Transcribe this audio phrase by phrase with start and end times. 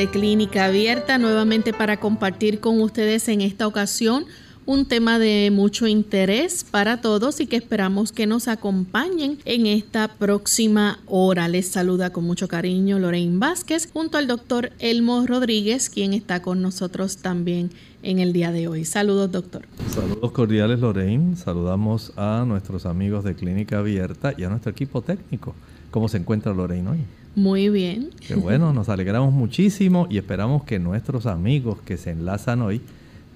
[0.00, 4.24] De Clínica Abierta, nuevamente para compartir con ustedes en esta ocasión
[4.64, 10.08] un tema de mucho interés para todos y que esperamos que nos acompañen en esta
[10.08, 11.48] próxima hora.
[11.48, 16.62] Les saluda con mucho cariño Lorraine Vázquez junto al doctor Elmo Rodríguez, quien está con
[16.62, 17.70] nosotros también
[18.02, 18.86] en el día de hoy.
[18.86, 19.66] Saludos, doctor.
[19.90, 21.36] Saludos cordiales, Lorraine.
[21.36, 25.54] Saludamos a nuestros amigos de Clínica Abierta y a nuestro equipo técnico.
[25.90, 26.98] ¿Cómo se encuentra Lorraine hoy?
[27.34, 28.10] Muy bien.
[28.26, 32.80] Qué bueno, nos alegramos muchísimo y esperamos que nuestros amigos que se enlazan hoy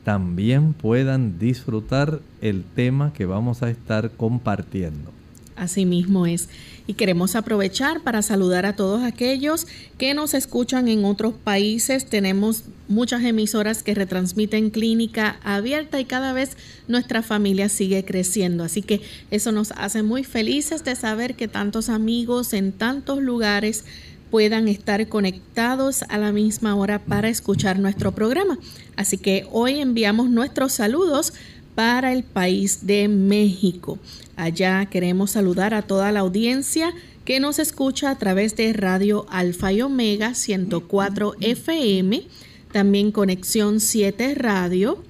[0.04, 5.10] también puedan disfrutar el tema que vamos a estar compartiendo.
[5.56, 6.48] Así mismo es.
[6.86, 9.66] Y queremos aprovechar para saludar a todos aquellos
[9.96, 12.06] que nos escuchan en otros países.
[12.06, 16.56] Tenemos muchas emisoras que retransmiten clínica abierta y cada vez
[16.88, 18.64] nuestra familia sigue creciendo.
[18.64, 23.84] Así que eso nos hace muy felices de saber que tantos amigos en tantos lugares
[24.34, 28.58] puedan estar conectados a la misma hora para escuchar nuestro programa.
[28.96, 31.32] Así que hoy enviamos nuestros saludos
[31.74, 33.98] para el país de México.
[34.36, 36.92] Allá queremos saludar a toda la audiencia
[37.24, 42.26] que nos escucha a través de Radio Alfa y Omega 104 FM,
[42.72, 45.02] también Conexión 7 Radio.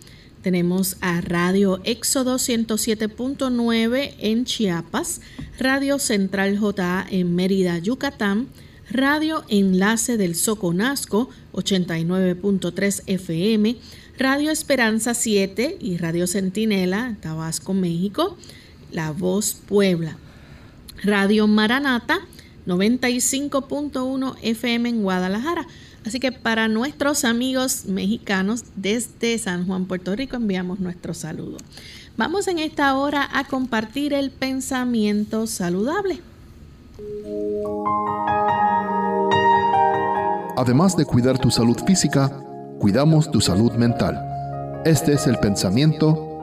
[0.43, 5.23] Tenemos a Radio Éxodo 107.9 en Chiapas,
[5.59, 8.49] Radio Central JA en Mérida, Yucatán,
[8.91, 13.77] Radio Enlace del Soconasco 89.3 FM,
[14.19, 18.37] Radio Esperanza 7 y Radio Centinela, Tabasco, México,
[18.93, 20.17] La Voz Puebla,
[21.03, 22.21] Radio Maranata
[22.67, 25.67] 95.1 FM en Guadalajara.
[26.07, 31.57] Así que para nuestros amigos mexicanos desde San Juan, Puerto Rico, enviamos nuestro saludo.
[32.17, 36.21] Vamos en esta hora a compartir el pensamiento saludable.
[40.57, 42.44] Además de cuidar tu salud física,
[42.79, 44.21] cuidamos tu salud mental.
[44.85, 46.43] Este es el pensamiento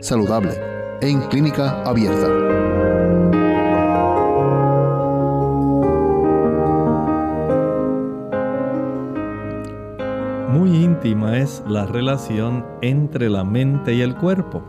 [0.00, 0.52] saludable
[1.00, 2.28] en clínica abierta.
[10.50, 14.62] Muy íntima es la relación entre la mente y el cuerpo.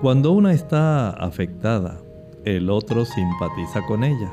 [0.00, 1.98] Cuando una está afectada,
[2.44, 4.32] el otro simpatiza con ella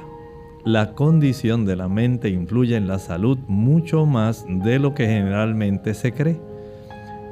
[0.65, 5.93] la condición de la mente influye en la salud mucho más de lo que generalmente
[5.93, 6.39] se cree.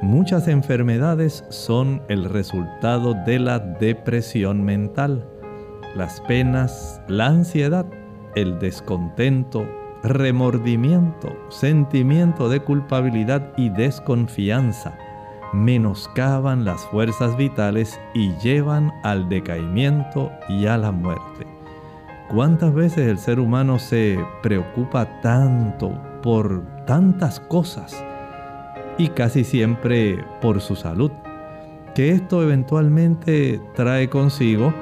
[0.01, 5.25] Muchas enfermedades son el resultado de la depresión mental,
[5.95, 7.85] las penas, la ansiedad,
[8.35, 9.65] el descontento,
[10.03, 14.97] remordimiento, sentimiento de culpabilidad y desconfianza
[15.53, 21.60] menoscaban las fuerzas vitales y llevan al decaimiento y a la muerte.
[22.31, 25.91] ¿Cuántas veces el ser humano se preocupa tanto
[26.23, 28.05] por tantas cosas
[28.97, 31.11] y casi siempre por su salud?
[31.93, 34.73] Que esto eventualmente trae consigo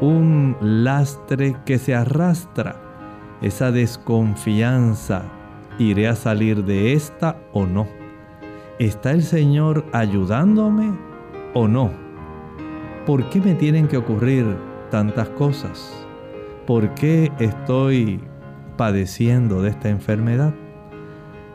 [0.00, 2.74] un lastre que se arrastra,
[3.42, 5.22] esa desconfianza.
[5.78, 7.86] ¿Iré a salir de esta o no?
[8.80, 10.98] ¿Está el Señor ayudándome
[11.54, 11.92] o no?
[13.06, 14.44] ¿Por qué me tienen que ocurrir
[14.90, 16.07] tantas cosas?
[16.68, 18.20] ¿Por qué estoy
[18.76, 20.52] padeciendo de esta enfermedad?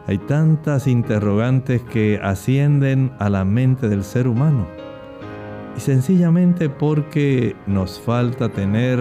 [0.07, 4.65] Hay tantas interrogantes que ascienden a la mente del ser humano.
[5.77, 8.99] Y sencillamente porque nos falta tener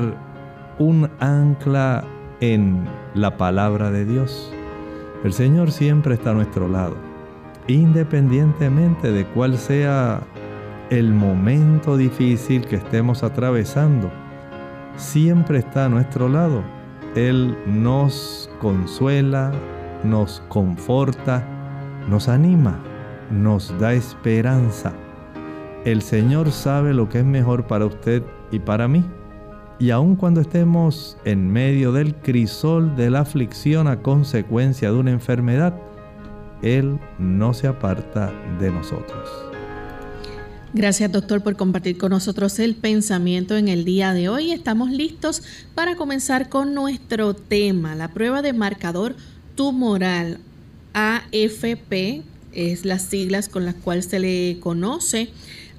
[0.79, 2.05] un ancla
[2.41, 4.53] en la palabra de Dios.
[5.25, 6.97] El Señor siempre está a nuestro lado,
[7.69, 10.21] independientemente de cuál sea
[10.91, 14.13] el momento difícil que estemos atravesando
[14.97, 16.63] siempre está a nuestro lado.
[17.15, 19.53] Él nos consuela,
[20.05, 21.45] nos conforta
[22.09, 22.79] nos anima,
[23.31, 24.93] nos da esperanza.
[25.85, 29.05] El Señor sabe lo que es mejor para usted y para mí.
[29.79, 35.11] Y aun cuando estemos en medio del crisol de la aflicción a consecuencia de una
[35.11, 35.75] enfermedad,
[36.63, 39.52] Él no se aparta de nosotros.
[40.75, 44.53] Gracias doctor por compartir con nosotros el pensamiento en el día de hoy.
[44.53, 45.43] Estamos listos
[45.75, 49.15] para comenzar con nuestro tema, la prueba de marcador
[49.55, 50.39] tumoral
[50.95, 52.23] AFP,
[52.55, 55.29] es las siglas con las cuales se le conoce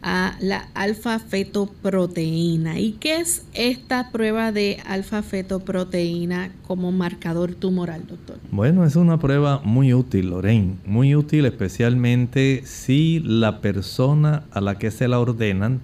[0.04, 2.80] a la alfa-fetoproteína.
[2.80, 8.38] ¿Y qué es esta prueba de alfa-fetoproteína como marcador tumoral, doctor?
[8.52, 14.78] Bueno, es una prueba muy útil, Lorraine, muy útil especialmente si la persona a la
[14.78, 15.82] que se la ordenan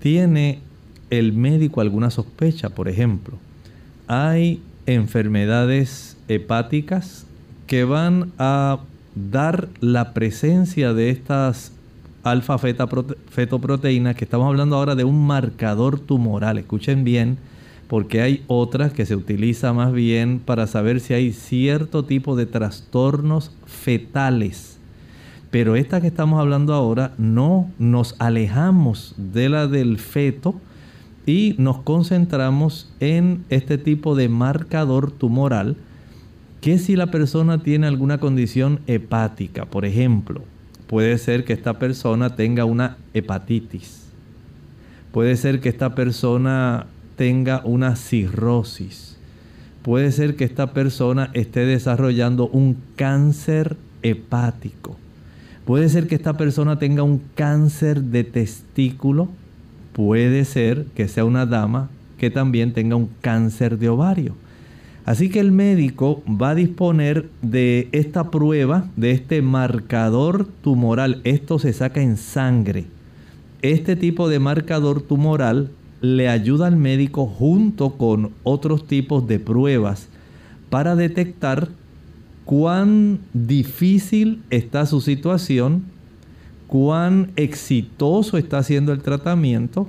[0.00, 0.60] tiene
[1.10, 3.36] el médico alguna sospecha, por ejemplo.
[4.06, 7.26] Hay enfermedades hepáticas
[7.66, 8.80] que van a
[9.14, 11.72] dar la presencia de estas
[12.22, 16.58] alfa fetoproteínas, que estamos hablando ahora de un marcador tumoral.
[16.58, 17.38] Escuchen bien,
[17.88, 22.46] porque hay otras que se utiliza más bien para saber si hay cierto tipo de
[22.46, 24.78] trastornos fetales.
[25.50, 30.54] Pero esta que estamos hablando ahora no nos alejamos de la del feto
[31.26, 35.76] y nos concentramos en este tipo de marcador tumoral
[36.60, 40.42] que si la persona tiene alguna condición hepática, por ejemplo,
[40.90, 44.06] Puede ser que esta persona tenga una hepatitis.
[45.12, 49.16] Puede ser que esta persona tenga una cirrosis.
[49.82, 54.96] Puede ser que esta persona esté desarrollando un cáncer hepático.
[55.64, 59.28] Puede ser que esta persona tenga un cáncer de testículo.
[59.92, 61.88] Puede ser que sea una dama
[62.18, 64.34] que también tenga un cáncer de ovario.
[65.04, 71.20] Así que el médico va a disponer de esta prueba, de este marcador tumoral.
[71.24, 72.86] Esto se saca en sangre.
[73.62, 75.70] Este tipo de marcador tumoral
[76.00, 80.08] le ayuda al médico junto con otros tipos de pruebas
[80.70, 81.68] para detectar
[82.44, 85.84] cuán difícil está su situación,
[86.66, 89.88] cuán exitoso está siendo el tratamiento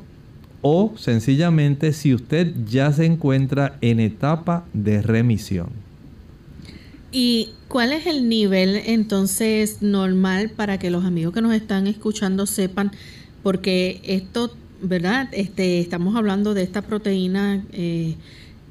[0.61, 5.69] o sencillamente si usted ya se encuentra en etapa de remisión.
[7.11, 12.45] ¿Y cuál es el nivel entonces normal para que los amigos que nos están escuchando
[12.45, 12.91] sepan?
[13.43, 15.27] Porque esto, ¿verdad?
[15.33, 18.15] Este, estamos hablando de esta proteína eh,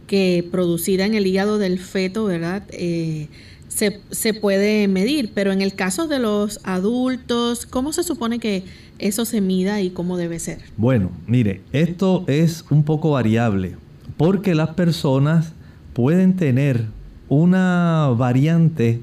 [0.06, 2.62] que producida en el hígado del feto, ¿verdad?
[2.70, 3.28] Eh,
[3.70, 8.64] se, se, puede medir, pero en el caso de los adultos, ¿cómo se supone que
[8.98, 10.58] eso se mida y cómo debe ser?
[10.76, 13.76] Bueno, mire, esto es un poco variable
[14.20, 15.54] porque las personas
[15.94, 16.84] pueden tener
[17.30, 19.00] una variante,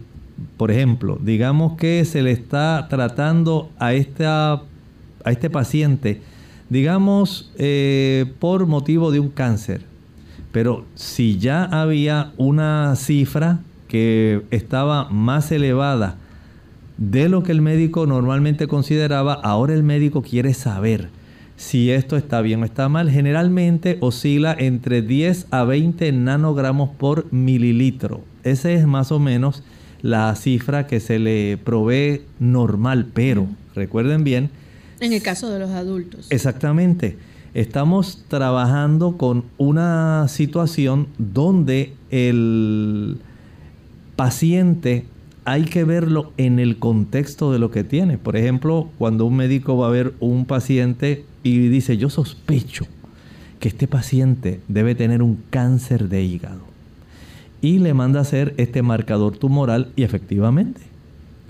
[0.57, 4.61] por ejemplo, digamos que se le está tratando a, esta,
[5.23, 6.21] a este paciente,
[6.69, 9.81] digamos, eh, por motivo de un cáncer.
[10.51, 16.17] Pero si ya había una cifra que estaba más elevada
[16.97, 21.09] de lo que el médico normalmente consideraba, ahora el médico quiere saber
[21.55, 23.09] si esto está bien o está mal.
[23.09, 28.21] Generalmente oscila entre 10 a 20 nanogramos por mililitro.
[28.43, 29.63] Esa es más o menos
[30.01, 34.49] la cifra que se le provee normal, pero recuerden bien.
[34.99, 36.27] En el caso de los adultos.
[36.29, 37.17] Exactamente.
[37.53, 43.17] Estamos trabajando con una situación donde el
[44.17, 45.05] paciente
[45.45, 48.17] hay que verlo en el contexto de lo que tiene.
[48.17, 52.85] Por ejemplo, cuando un médico va a ver un paciente y dice, yo sospecho
[53.61, 56.59] que este paciente debe tener un cáncer de hígado.
[57.61, 60.81] Y le manda a hacer este marcador tumoral y efectivamente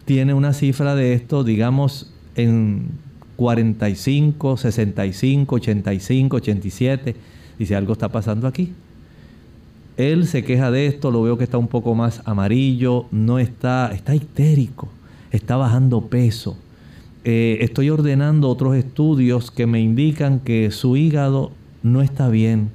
[0.05, 2.91] tiene una cifra de esto, digamos, en
[3.36, 7.15] 45, 65, 85, 87.
[7.57, 8.74] Dice, algo está pasando aquí.
[9.98, 13.92] Él se queja de esto, lo veo que está un poco más amarillo, no está,
[13.94, 14.89] está histérico,
[15.32, 16.56] está bajando peso.
[17.24, 21.51] Eh, estoy ordenando otros estudios que me indican que su hígado
[21.82, 22.70] no está bien.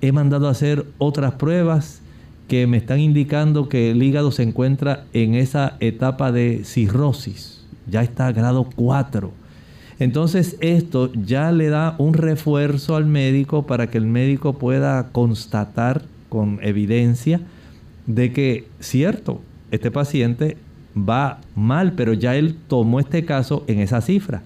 [0.00, 2.00] He mandado a hacer otras pruebas
[2.48, 7.66] que me están indicando que el hígado se encuentra en esa etapa de cirrosis.
[7.86, 9.30] Ya está a grado 4.
[10.00, 16.02] Entonces esto ya le da un refuerzo al médico para que el médico pueda constatar
[16.30, 17.42] con evidencia
[18.06, 20.56] de que, cierto, este paciente
[20.96, 24.42] va mal, pero ya él tomó este caso en esa cifra.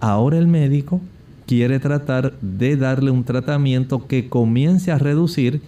[0.00, 1.00] Ahora el médico
[1.46, 5.60] quiere tratar de darle un tratamiento que comience a reducir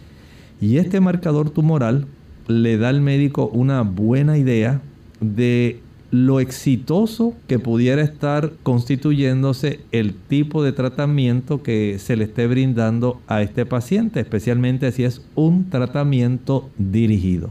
[0.60, 2.06] y este marcador tumoral
[2.48, 4.80] le da al médico una buena idea
[5.20, 5.80] de
[6.24, 13.20] lo exitoso que pudiera estar constituyéndose el tipo de tratamiento que se le esté brindando
[13.26, 17.50] a este paciente, especialmente si es un tratamiento dirigido.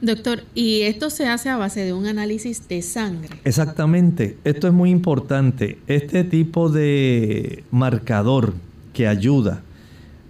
[0.00, 3.36] Doctor, ¿y esto se hace a base de un análisis de sangre?
[3.44, 5.78] Exactamente, esto es muy importante.
[5.86, 8.54] Este tipo de marcador
[8.92, 9.62] que ayuda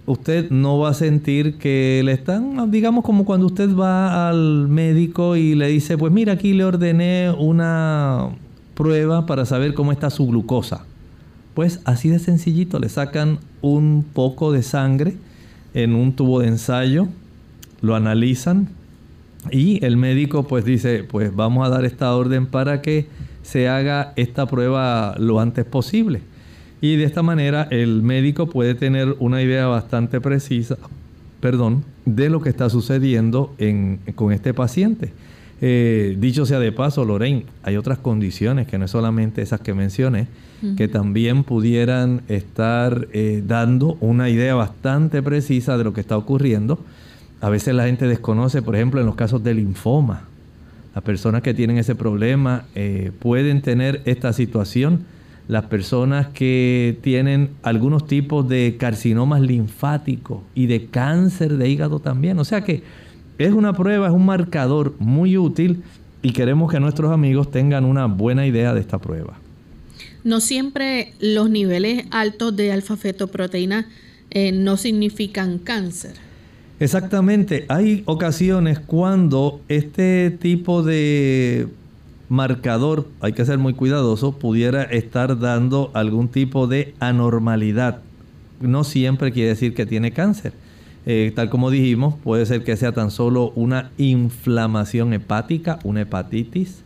[0.07, 5.35] usted no va a sentir que le están, digamos como cuando usted va al médico
[5.35, 8.29] y le dice, pues mira, aquí le ordené una
[8.73, 10.85] prueba para saber cómo está su glucosa.
[11.53, 15.17] Pues así de sencillito, le sacan un poco de sangre
[15.73, 17.09] en un tubo de ensayo,
[17.81, 18.69] lo analizan
[19.51, 23.07] y el médico pues dice, pues vamos a dar esta orden para que
[23.43, 26.21] se haga esta prueba lo antes posible.
[26.81, 30.77] Y de esta manera el médico puede tener una idea bastante precisa,
[31.39, 33.53] perdón, de lo que está sucediendo
[34.15, 35.11] con este paciente.
[35.59, 39.73] Eh, dicho sea de paso, Lorraine, hay otras condiciones que no es solamente esas que
[39.73, 40.27] mencioné,
[40.75, 46.79] que también pudieran estar eh, dando una idea bastante precisa de lo que está ocurriendo.
[47.41, 50.23] A veces la gente desconoce, por ejemplo, en los casos de linfoma.
[50.95, 55.05] Las personas que tienen ese problema eh, pueden tener esta situación
[55.47, 62.37] las personas que tienen algunos tipos de carcinomas linfáticos y de cáncer de hígado también.
[62.39, 62.83] O sea que
[63.37, 65.83] es una prueba, es un marcador muy útil
[66.21, 69.37] y queremos que nuestros amigos tengan una buena idea de esta prueba.
[70.23, 73.87] No siempre los niveles altos de alfa-fetoproteína
[74.31, 76.15] eh, no significan cáncer.
[76.79, 81.67] Exactamente, hay ocasiones cuando este tipo de
[82.29, 87.99] marcador, hay que ser muy cuidadoso, pudiera estar dando algún tipo de anormalidad.
[88.59, 90.53] No siempre quiere decir que tiene cáncer.
[91.05, 96.83] Eh, tal como dijimos, puede ser que sea tan solo una inflamación hepática, una hepatitis.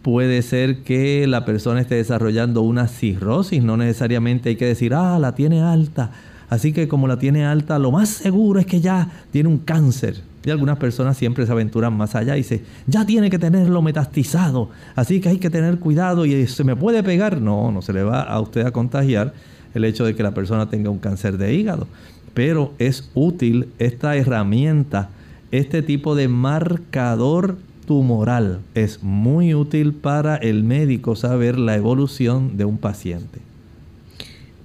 [0.00, 5.18] Puede ser que la persona esté desarrollando una cirrosis, no necesariamente hay que decir, ah,
[5.18, 6.12] la tiene alta.
[6.48, 10.22] Así que como la tiene alta, lo más seguro es que ya tiene un cáncer.
[10.44, 14.70] Y algunas personas siempre se aventuran más allá y dicen, ya tiene que tenerlo metastizado,
[14.94, 17.40] así que hay que tener cuidado y se me puede pegar.
[17.40, 19.34] No, no se le va a usted a contagiar
[19.74, 21.86] el hecho de que la persona tenga un cáncer de hígado.
[22.34, 25.10] Pero es útil esta herramienta,
[25.50, 28.60] este tipo de marcador tumoral.
[28.74, 33.47] Es muy útil para el médico saber la evolución de un paciente.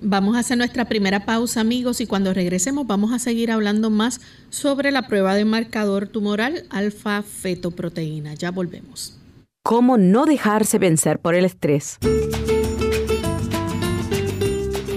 [0.05, 4.19] Vamos a hacer nuestra primera pausa, amigos, y cuando regresemos vamos a seguir hablando más
[4.50, 8.33] sobre la prueba de marcador tumoral alfa-fetoproteína.
[8.33, 9.17] Ya volvemos.
[9.63, 12.00] ¿Cómo no dejarse vencer por el estrés?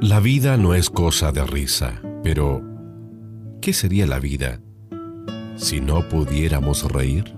[0.00, 2.62] La vida no es cosa de risa, pero
[3.60, 4.60] ¿qué sería la vida
[5.56, 7.34] si no pudiéramos reír?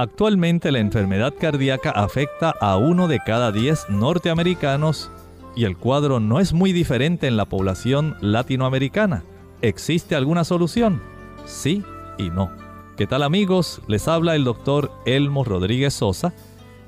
[0.00, 5.10] Actualmente la enfermedad cardíaca afecta a uno de cada diez norteamericanos
[5.54, 9.24] y el cuadro no es muy diferente en la población latinoamericana.
[9.60, 11.02] ¿Existe alguna solución?
[11.44, 11.84] Sí
[12.16, 12.50] y no.
[12.96, 13.82] ¿Qué tal amigos?
[13.88, 16.32] Les habla el doctor Elmo Rodríguez Sosa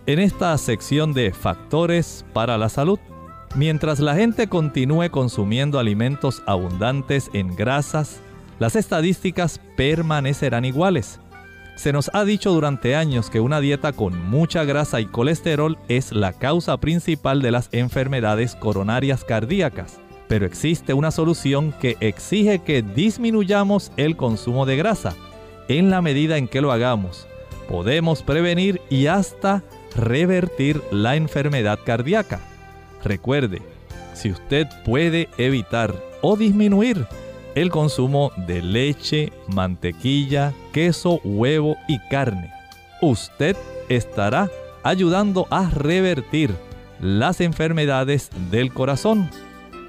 [0.07, 2.99] en esta sección de factores para la salud.
[3.55, 8.23] Mientras la gente continúe consumiendo alimentos abundantes en grasas,
[8.59, 11.21] las estadísticas permanecerán iguales.
[11.75, 16.13] Se nos ha dicho durante años que una dieta con mucha grasa y colesterol es
[16.13, 19.99] la causa principal de las enfermedades coronarias cardíacas,
[20.29, 25.15] pero existe una solución que exige que disminuyamos el consumo de grasa.
[25.69, 27.27] En la medida en que lo hagamos,
[27.69, 29.63] podemos prevenir y hasta
[29.97, 32.41] revertir la enfermedad cardíaca.
[33.03, 33.63] Recuerde,
[34.15, 37.07] si usted puede evitar o disminuir
[37.55, 42.53] el consumo de leche, mantequilla, queso, huevo y carne.
[43.01, 43.57] Usted
[43.89, 44.51] estará
[44.83, 46.55] ayudando a revertir
[47.01, 49.29] las enfermedades del corazón.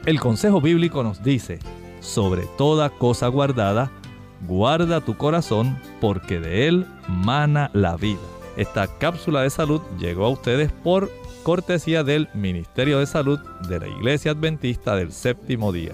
[0.06, 1.60] El consejo bíblico nos dice,
[2.00, 3.92] sobre toda cosa guardada,
[4.48, 8.20] guarda tu corazón porque de él mana la vida.
[8.58, 11.10] Esta cápsula de salud llegó a ustedes por
[11.44, 15.94] cortesía del Ministerio de Salud de la Iglesia Adventista del Séptimo Día.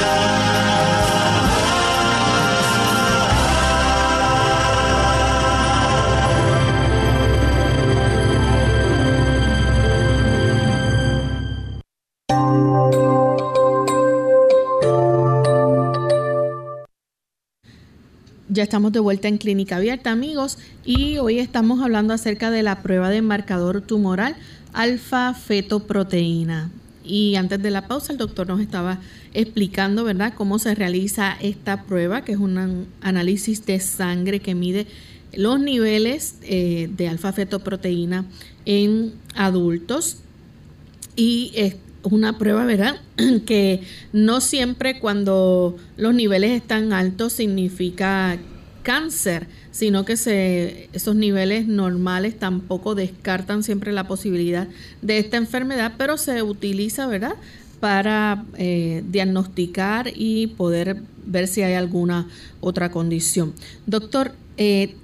[18.53, 22.81] Ya estamos de vuelta en Clínica Abierta, amigos, y hoy estamos hablando acerca de la
[22.83, 24.35] prueba de marcador tumoral
[24.73, 26.69] alfa-fetoproteína.
[27.01, 28.99] Y antes de la pausa, el doctor nos estaba
[29.33, 34.85] explicando, ¿verdad?, cómo se realiza esta prueba, que es un análisis de sangre que mide
[35.31, 38.25] los niveles eh, de alfa-fetoproteína
[38.65, 40.17] en adultos.
[41.15, 42.95] Y es una prueba, ¿verdad?,
[43.45, 43.81] que
[44.13, 48.37] no siempre cuando los niveles están altos significa
[48.83, 54.67] cáncer, sino que se, esos niveles normales tampoco descartan siempre la posibilidad
[55.01, 57.35] de esta enfermedad, pero se utiliza, ¿verdad?,
[57.79, 62.27] para eh, diagnosticar y poder ver si hay alguna
[62.59, 63.53] otra condición.
[63.87, 64.95] Doctor, eh,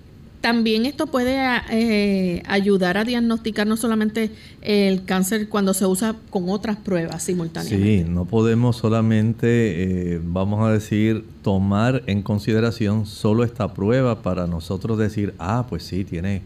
[0.48, 1.38] también esto puede
[1.72, 4.32] eh, ayudar a diagnosticar no solamente
[4.62, 8.06] el cáncer cuando se usa con otras pruebas simultáneamente.
[8.06, 14.48] Sí, no podemos solamente, eh, vamos a decir, tomar en consideración solo esta prueba para
[14.48, 16.44] nosotros decir, ah, pues sí, tiene,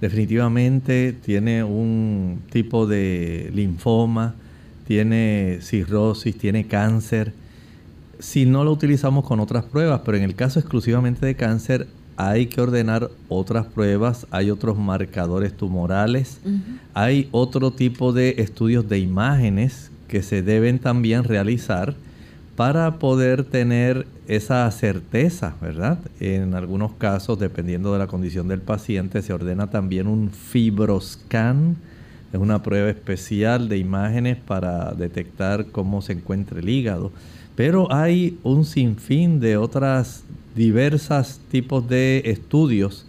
[0.00, 4.34] definitivamente tiene un tipo de linfoma,
[4.88, 7.32] tiene cirrosis, tiene cáncer.
[8.18, 12.46] Si no lo utilizamos con otras pruebas, pero en el caso exclusivamente de cáncer, hay
[12.46, 16.40] que ordenar otras pruebas, hay otros marcadores tumorales,
[16.94, 21.94] hay otro tipo de estudios de imágenes que se deben también realizar
[22.56, 25.98] para poder tener esa certeza, ¿verdad?
[26.20, 31.76] En algunos casos, dependiendo de la condición del paciente, se ordena también un fibroscan,
[32.32, 37.12] es una prueba especial de imágenes para detectar cómo se encuentra el hígado.
[37.54, 40.24] Pero hay un sinfín de otras
[40.56, 43.06] diversos tipos de estudios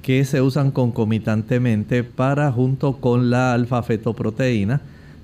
[0.00, 4.80] que se usan concomitantemente para, junto con la alfa-fetoproteína,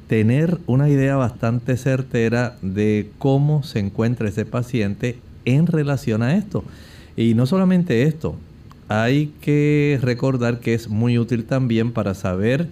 [0.08, 6.64] tener una idea bastante certera de cómo se encuentra ese paciente en relación a esto.
[7.16, 8.34] Y no solamente esto,
[8.88, 12.66] hay que recordar que es muy útil también para saber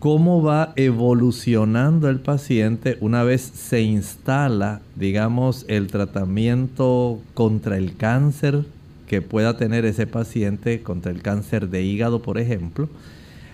[0.00, 8.64] cómo va evolucionando el paciente una vez se instala, digamos, el tratamiento contra el cáncer
[9.06, 12.88] que pueda tener ese paciente, contra el cáncer de hígado, por ejemplo.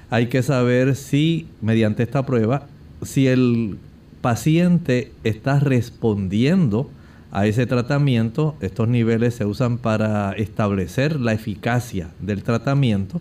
[0.09, 2.69] Hay que saber si, mediante esta prueba,
[3.03, 3.79] si el
[4.21, 6.89] paciente está respondiendo
[7.33, 8.55] a ese tratamiento.
[8.61, 13.21] Estos niveles se usan para establecer la eficacia del tratamiento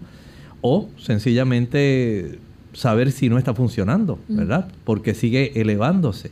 [0.61, 2.39] o sencillamente
[2.75, 4.67] saber si no está funcionando, ¿verdad?
[4.83, 6.29] Porque sigue elevándose.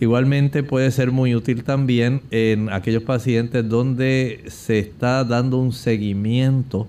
[0.00, 6.86] Igualmente puede ser muy útil también en aquellos pacientes donde se está dando un seguimiento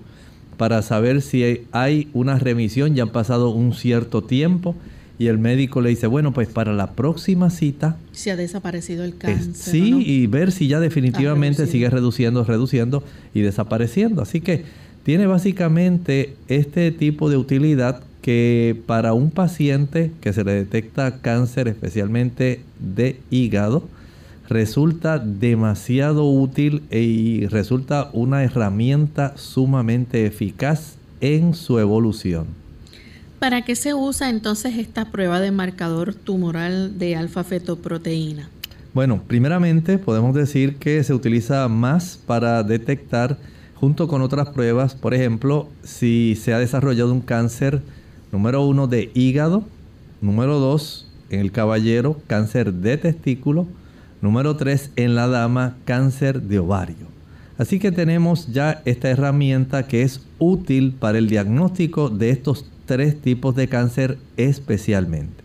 [0.56, 4.74] para saber si hay una remisión, ya han pasado un cierto tiempo
[5.18, 7.96] y el médico le dice, bueno, pues para la próxima cita...
[8.12, 9.72] Si ha desaparecido el cáncer.
[9.72, 13.02] sí, y ver si ya definitivamente sigue reduciendo, reduciendo
[13.34, 14.22] y desapareciendo.
[14.22, 14.64] Así que
[15.02, 21.66] tiene básicamente este tipo de utilidad que para un paciente que se le detecta cáncer,
[21.66, 23.88] especialmente de hígado,
[24.50, 32.48] resulta demasiado útil y resulta una herramienta sumamente eficaz en su evolución.
[33.38, 38.50] ¿Para qué se usa entonces esta prueba de marcador tumoral de alfa-fetoproteína?
[38.92, 43.38] Bueno, primeramente podemos decir que se utiliza más para detectar
[43.74, 47.80] junto con otras pruebas, por ejemplo, si se ha desarrollado un cáncer
[48.32, 49.64] número uno de hígado,
[50.20, 53.66] número dos en el caballero, cáncer de testículo,
[54.20, 57.06] número tres en la dama, cáncer de ovario.
[57.58, 63.20] Así que tenemos ya esta herramienta que es útil para el diagnóstico de estos tres
[63.20, 65.42] tipos de cáncer especialmente.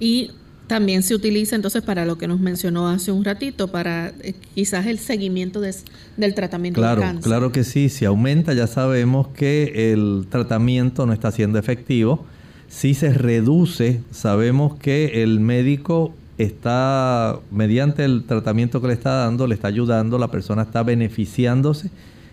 [0.00, 0.30] Y
[0.68, 4.86] también se utiliza entonces para lo que nos mencionó hace un ratito, para eh, quizás
[4.86, 7.24] el seguimiento del tratamiento claro, del cáncer.
[7.24, 12.24] Claro que sí, si aumenta ya sabemos que el tratamiento no está siendo efectivo.
[12.68, 19.46] Si se reduce, sabemos que el médico está, mediante el tratamiento que le está dando,
[19.46, 21.90] le está ayudando, la persona está beneficiándose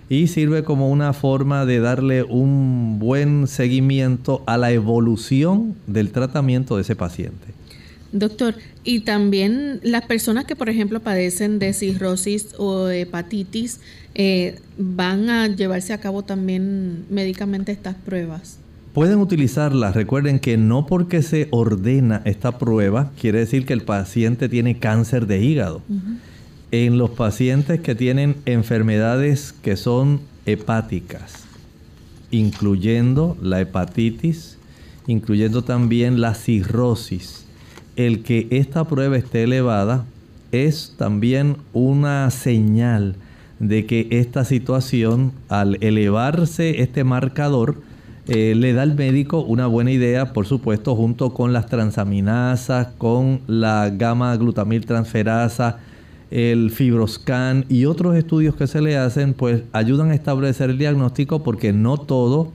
[0.10, 6.76] y sirve como una forma de darle un buen seguimiento a la evolución del tratamiento
[6.76, 7.56] de ese paciente.
[8.11, 13.79] Doctor, y también las personas que, por ejemplo, padecen de cirrosis o hepatitis,
[14.13, 18.59] eh, ¿van a llevarse a cabo también médicamente estas pruebas?
[18.93, 19.93] Pueden utilizarlas.
[19.93, 25.27] Recuerden que no porque se ordena esta prueba quiere decir que el paciente tiene cáncer
[25.27, 25.81] de hígado
[26.71, 31.43] en los pacientes que tienen enfermedades que son hepáticas,
[32.31, 34.57] incluyendo la hepatitis,
[35.07, 37.44] incluyendo también la cirrosis.
[37.95, 40.05] El que esta prueba esté elevada
[40.51, 43.15] es también una señal
[43.60, 47.77] de que esta situación, al elevarse este marcador,
[48.27, 53.41] eh, le da al médico una buena idea, por supuesto, junto con las transaminasas, con
[53.47, 55.79] la gamma glutamil transferasa,
[56.31, 61.43] el fibroscan y otros estudios que se le hacen, pues ayudan a establecer el diagnóstico
[61.43, 62.51] porque no todo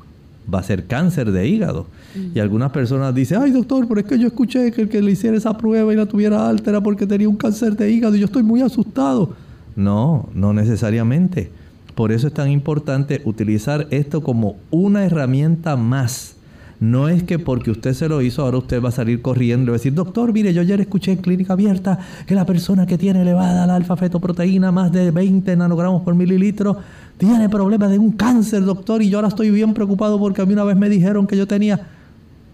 [0.52, 1.86] va a ser cáncer de hígado.
[2.34, 5.12] Y algunas personas dicen, ay doctor, pero es que yo escuché que el que le
[5.12, 8.20] hiciera esa prueba y la tuviera alta era porque tenía un cáncer de hígado y
[8.20, 9.34] yo estoy muy asustado.
[9.76, 11.50] No, no necesariamente.
[11.94, 16.36] Por eso es tan importante utilizar esto como una herramienta más
[16.81, 19.69] no es que porque usted se lo hizo, ahora usted va a salir corriendo y
[19.69, 22.97] va a decir, doctor, mire, yo ayer escuché en clínica abierta que la persona que
[22.97, 26.79] tiene elevada la alfa-fetoproteína, más de 20 nanogramos por mililitro,
[27.19, 30.55] tiene problemas de un cáncer, doctor, y yo ahora estoy bien preocupado porque a mí
[30.55, 31.87] una vez me dijeron que yo tenía...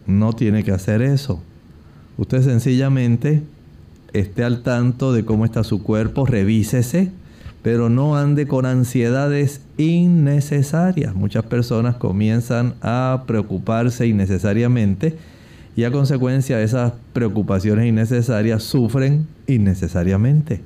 [0.08, 1.40] No tiene que hacer eso.
[2.18, 3.44] Usted sencillamente
[4.12, 7.12] esté al tanto de cómo está su cuerpo, revísese
[7.66, 11.16] pero no ande con ansiedades innecesarias.
[11.16, 15.16] Muchas personas comienzan a preocuparse innecesariamente
[15.74, 20.60] y a consecuencia de esas preocupaciones innecesarias sufren innecesariamente.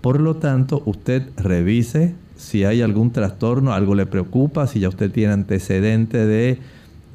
[0.00, 5.10] Por lo tanto, usted revise si hay algún trastorno, algo le preocupa, si ya usted
[5.10, 6.60] tiene antecedente de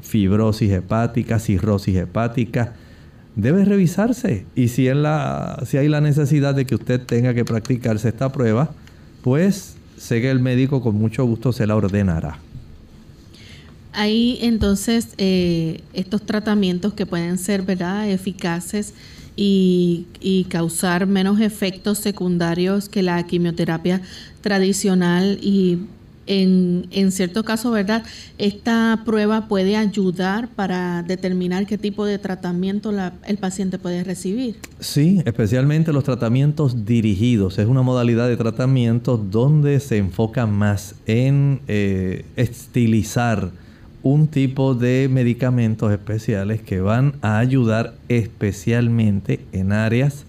[0.02, 2.74] fibrosis hepática, cirrosis hepática,
[3.36, 4.46] debe revisarse.
[4.54, 4.88] Y si,
[5.66, 8.76] si hay la necesidad de que usted tenga que practicarse esta prueba,
[9.24, 12.38] pues sé que el médico con mucho gusto se la ordenará.
[13.94, 18.10] Hay entonces eh, estos tratamientos que pueden ser ¿verdad?
[18.10, 18.94] eficaces
[19.36, 24.02] y, causar menos efectos secundarios que la quimioterapia
[24.42, 25.80] tradicional y
[26.28, 28.04] en, en cierto caso, ¿verdad?
[28.38, 32.92] Esta prueba puede ayudar para determinar qué tipo de tratamiento
[33.26, 34.56] el paciente puede recibir.
[34.80, 37.60] Sí, especialmente los tratamientos dirigidos.
[37.60, 43.52] Es una modalidad de tratamiento donde se enfoca más en eh, estilizar
[44.02, 50.26] un tipo de medicamentos especiales que van a ayudar especialmente en áreas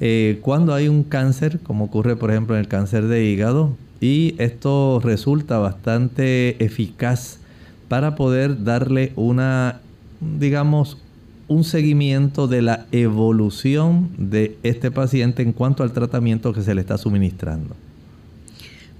[0.00, 4.34] eh, cuando hay un cáncer, como ocurre por ejemplo en el cáncer de hígado, y
[4.36, 7.38] esto resulta bastante eficaz
[7.88, 9.80] para poder darle una,
[10.38, 10.98] digamos,
[11.48, 16.82] un seguimiento de la evolución de este paciente en cuanto al tratamiento que se le
[16.82, 17.74] está suministrando.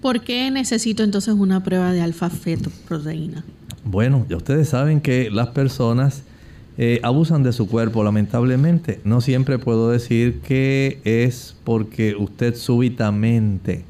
[0.01, 3.45] ¿Por qué necesito entonces una prueba de alfa-fetoproteína?
[3.85, 6.23] Bueno, ya ustedes saben que las personas
[6.79, 9.01] eh, abusan de su cuerpo, lamentablemente.
[9.05, 13.85] No siempre puedo decir que es porque usted súbitamente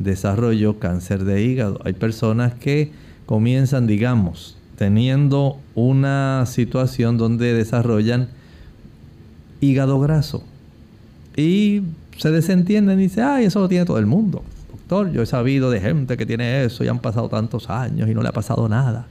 [0.00, 1.80] desarrolló cáncer de hígado.
[1.84, 2.90] Hay personas que
[3.26, 8.28] comienzan, digamos, teniendo una situación donde desarrollan
[9.60, 10.42] hígado graso.
[11.36, 11.82] Y
[12.16, 14.42] se desentienden y dicen, ay, eso lo tiene todo el mundo.
[14.72, 18.14] Doctor, yo he sabido de gente que tiene eso y han pasado tantos años y
[18.14, 19.06] no le ha pasado nada.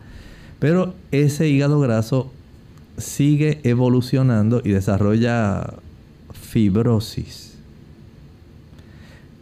[0.59, 2.31] Pero ese hígado graso
[2.97, 5.75] sigue evolucionando y desarrolla
[6.33, 7.48] fibrosis.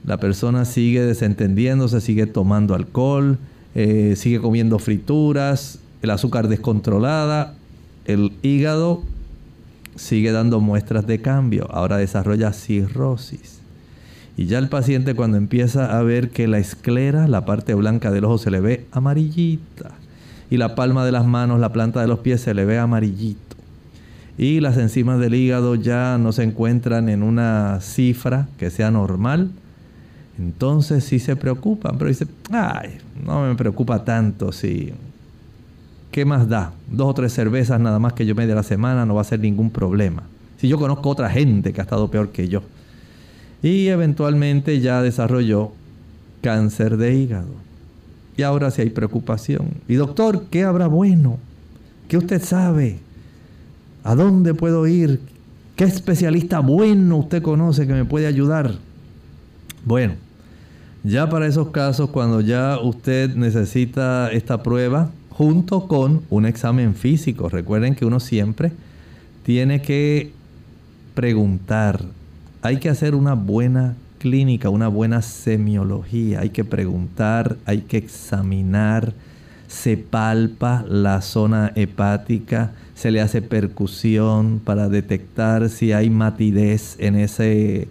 [0.08, 3.38] La persona sigue desentendiéndose, sigue tomando alcohol,
[3.76, 7.54] eh, sigue comiendo frituras, el azúcar descontrolada,
[8.06, 9.04] el hígado
[9.98, 13.60] sigue dando muestras de cambio, ahora desarrolla cirrosis.
[14.38, 18.24] Y ya el paciente cuando empieza a ver que la esclera, la parte blanca del
[18.24, 19.92] ojo se le ve amarillita,
[20.50, 23.58] y la palma de las manos, la planta de los pies se le ve amarillito.
[24.38, 29.52] Y las enzimas del hígado ya no se encuentran en una cifra que sea normal.
[30.38, 34.94] Entonces sí se preocupan, pero dice, ay, no me preocupa tanto si...
[36.12, 36.74] ¿Qué más da?
[36.90, 39.26] Dos o tres cervezas nada más que yo me dé la semana no va a
[39.26, 40.24] ser ningún problema.
[40.58, 42.62] Si yo conozco otra gente que ha estado peor que yo.
[43.62, 45.72] Y eventualmente ya desarrolló
[46.42, 47.54] cáncer de hígado.
[48.36, 49.70] Y ahora sí hay preocupación.
[49.88, 51.38] Y doctor, ¿qué habrá bueno?
[52.08, 53.00] ¿Qué usted sabe?
[54.04, 55.20] ¿A dónde puedo ir?
[55.76, 58.76] ¿Qué especialista bueno usted conoce que me puede ayudar?
[59.86, 60.14] Bueno,
[61.08, 67.50] ya para esos casos, cuando ya usted necesita esta prueba, junto con un examen físico,
[67.50, 68.72] recuerden que uno siempre
[69.44, 70.32] tiene que
[71.16, 72.04] preguntar,
[72.62, 76.42] hay que hacer una buena clínica, una buena semiología.
[76.42, 79.14] Hay que preguntar, hay que examinar,
[79.68, 87.16] se palpa la zona hepática, se le hace percusión para detectar si hay matidez en,
[87.16, 87.88] ese,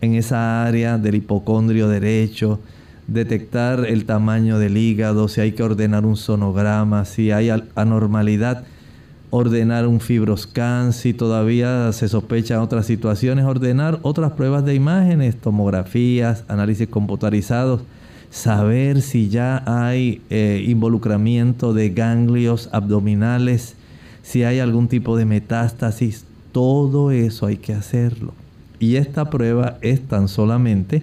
[0.00, 2.60] en esa área del hipocondrio derecho,
[3.06, 8.64] detectar el tamaño del hígado, si hay que ordenar un sonograma, si hay anormalidad
[9.30, 16.44] ordenar un fibroscan, si todavía se sospechan otras situaciones, ordenar otras pruebas de imágenes, tomografías,
[16.48, 17.82] análisis computarizados,
[18.30, 23.74] saber si ya hay eh, involucramiento de ganglios abdominales,
[24.22, 28.32] si hay algún tipo de metástasis, todo eso hay que hacerlo.
[28.78, 31.02] Y esta prueba es tan solamente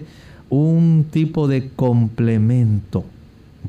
[0.50, 3.04] un tipo de complemento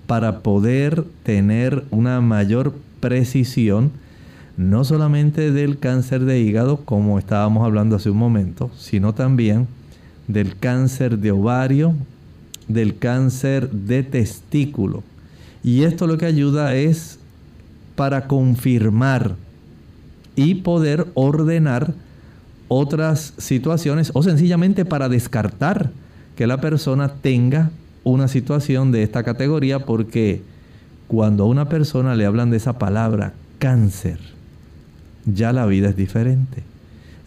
[0.08, 3.92] para poder tener una mayor precisión
[4.58, 9.68] no solamente del cáncer de hígado, como estábamos hablando hace un momento, sino también
[10.28, 11.94] del cáncer de ovario,
[12.68, 15.04] del cáncer de testículo.
[15.64, 17.20] Y esto lo que ayuda es
[17.96, 19.36] para confirmar
[20.36, 21.94] y poder ordenar
[22.68, 25.92] otras situaciones o sencillamente para descartar
[26.36, 27.72] que la persona tenga
[28.04, 30.42] una situación de esta categoría porque
[31.08, 34.20] cuando a una persona le hablan de esa palabra cáncer,
[35.26, 36.64] ya la vida es diferente.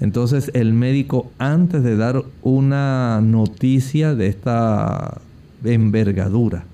[0.01, 5.21] Entonces el médico antes de dar una noticia de esta
[5.65, 6.65] envergadura,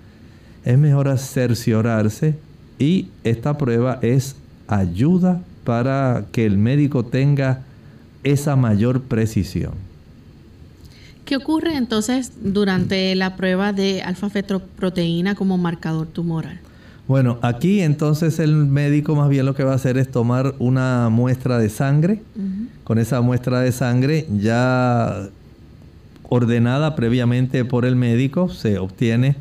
[0.64, 2.36] es mejor cerciorarse
[2.78, 7.62] y esta prueba es ayuda para que el médico tenga
[8.24, 9.72] esa mayor precisión.
[11.24, 16.60] ¿Qué ocurre entonces durante la prueba de alfa-fetoproteína como marcador tumoral?
[17.06, 21.08] Bueno, aquí entonces el médico más bien lo que va a hacer es tomar una
[21.10, 22.22] muestra de sangre.
[22.82, 25.28] Con esa muestra de sangre ya
[26.28, 29.36] ordenada previamente por el médico, se obtiene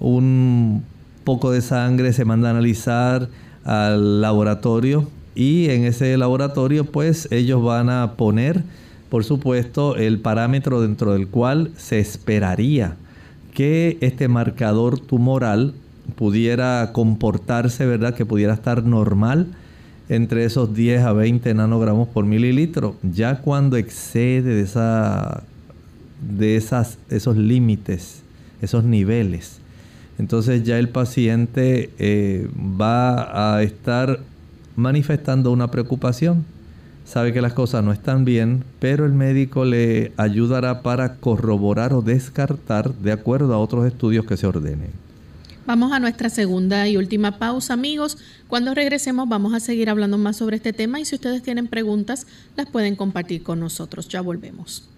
[0.00, 0.84] un
[1.24, 3.28] poco de sangre, se manda a analizar
[3.64, 8.64] al laboratorio y en ese laboratorio pues ellos van a poner
[9.08, 12.96] por supuesto el parámetro dentro del cual se esperaría
[13.54, 15.74] que este marcador tumoral
[16.16, 18.14] pudiera comportarse, ¿verdad?
[18.14, 19.46] Que pudiera estar normal
[20.08, 22.96] entre esos 10 a 20 nanogramos por mililitro.
[23.02, 25.44] Ya cuando excede de, esa,
[26.36, 28.22] de esas, esos límites,
[28.60, 29.60] esos niveles,
[30.18, 34.18] entonces ya el paciente eh, va a estar
[34.78, 36.44] manifestando una preocupación.
[37.04, 42.02] Sabe que las cosas no están bien, pero el médico le ayudará para corroborar o
[42.02, 44.90] descartar de acuerdo a otros estudios que se ordenen.
[45.66, 48.18] Vamos a nuestra segunda y última pausa, amigos.
[48.46, 52.26] Cuando regresemos vamos a seguir hablando más sobre este tema y si ustedes tienen preguntas
[52.56, 54.08] las pueden compartir con nosotros.
[54.08, 54.88] Ya volvemos.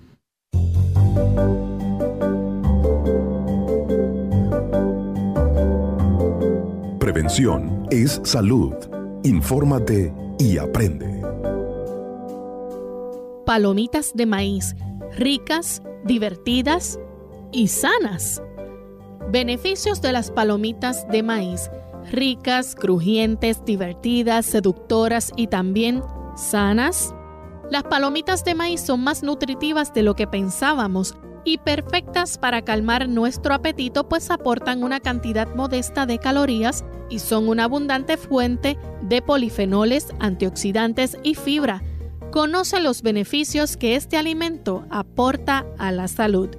[6.99, 9.00] Prevención es salud.
[9.23, 11.23] Infórmate y aprende.
[13.45, 14.75] Palomitas de maíz,
[15.17, 16.99] ricas, divertidas
[17.53, 18.43] y sanas
[19.31, 21.71] Beneficios de las palomitas de maíz.
[22.11, 26.03] Ricas, crujientes, divertidas, seductoras y también
[26.35, 27.15] sanas.
[27.71, 33.09] Las palomitas de maíz son más nutritivas de lo que pensábamos y perfectas para calmar
[33.09, 39.23] nuestro apetito pues aportan una cantidad modesta de calorías y son una abundante fuente de
[39.23, 41.83] polifenoles, antioxidantes y fibra.
[42.31, 46.51] Conoce los beneficios que este alimento aporta a la salud.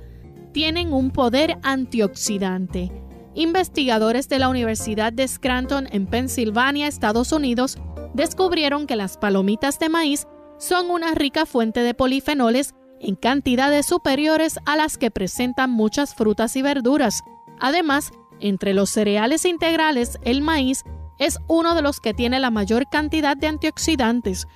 [0.52, 2.91] Tienen un poder antioxidante.
[3.34, 7.78] Investigadores de la Universidad de Scranton en Pensilvania, Estados Unidos,
[8.13, 14.60] descubrieron que las palomitas de maíz son una rica fuente de polifenoles en cantidades superiores
[14.66, 17.24] a las que presentan muchas frutas y verduras.
[17.60, 20.84] Además, entre los cereales integrales, el maíz
[21.20, 24.48] es uno de los que tiene la mayor cantidad de antioxidantes.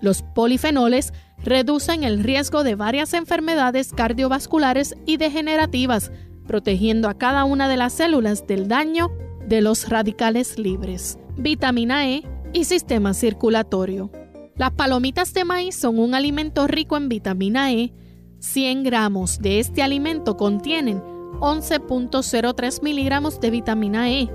[0.00, 6.12] Los polifenoles reducen el riesgo de varias enfermedades cardiovasculares y degenerativas,
[6.46, 9.10] protegiendo a cada una de las células del daño
[9.46, 14.10] de los radicales libres, vitamina E y sistema circulatorio.
[14.56, 17.92] Las palomitas de maíz son un alimento rico en vitamina E.
[18.38, 21.02] 100 gramos de este alimento contienen
[21.40, 24.30] 11.03 miligramos de vitamina E,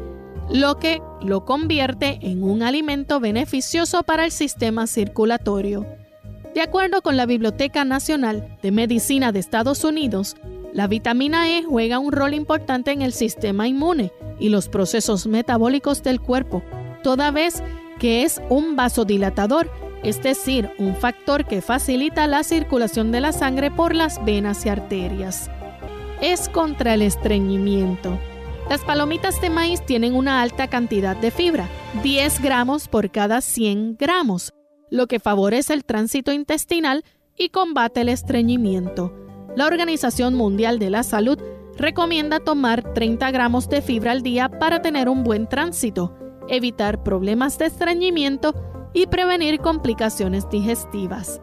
[0.49, 5.85] lo que lo convierte en un alimento beneficioso para el sistema circulatorio.
[6.53, 10.35] De acuerdo con la Biblioteca Nacional de Medicina de Estados Unidos,
[10.73, 16.03] la vitamina E juega un rol importante en el sistema inmune y los procesos metabólicos
[16.03, 16.61] del cuerpo,
[17.03, 17.63] toda vez
[17.99, 19.69] que es un vasodilatador
[20.03, 24.69] es decir, un factor que facilita la circulación de la sangre por las venas y
[24.69, 25.49] arterias.
[26.21, 28.17] Es contra el estreñimiento.
[28.69, 31.67] Las palomitas de maíz tienen una alta cantidad de fibra,
[32.03, 34.53] 10 gramos por cada 100 gramos,
[34.91, 37.03] lo que favorece el tránsito intestinal
[37.35, 39.13] y combate el estreñimiento.
[39.55, 41.39] La Organización Mundial de la Salud
[41.77, 46.15] recomienda tomar 30 gramos de fibra al día para tener un buen tránsito,
[46.47, 48.53] evitar problemas de estreñimiento
[48.93, 51.41] y prevenir complicaciones digestivas.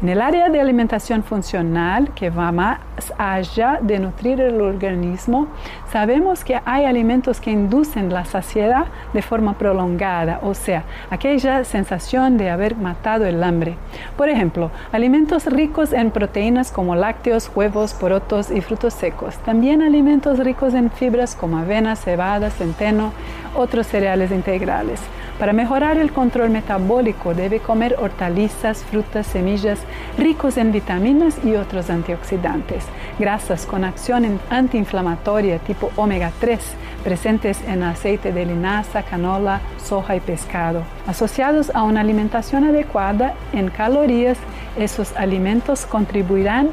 [0.00, 2.78] En el área de alimentación funcional, que va más
[3.18, 5.48] allá de nutrir el organismo,
[5.90, 12.38] sabemos que hay alimentos que inducen la saciedad de forma prolongada, o sea, aquella sensación
[12.38, 13.74] de haber matado el hambre.
[14.16, 19.36] Por ejemplo, alimentos ricos en proteínas como lácteos, huevos, porotos y frutos secos.
[19.38, 23.10] También alimentos ricos en fibras como avena, cebada, centeno,
[23.56, 25.00] otros cereales integrales.
[25.38, 29.78] Para mejorar el control metabólico debe comer hortalizas, frutas, semillas
[30.16, 32.84] ricos en vitaminas y otros antioxidantes,
[33.18, 36.60] grasas con acción antiinflamatoria tipo omega 3
[37.04, 40.82] presentes en aceite de linaza, canola, soja y pescado.
[41.06, 44.38] Asociados a una alimentación adecuada en calorías,
[44.76, 46.70] esos alimentos contribuirán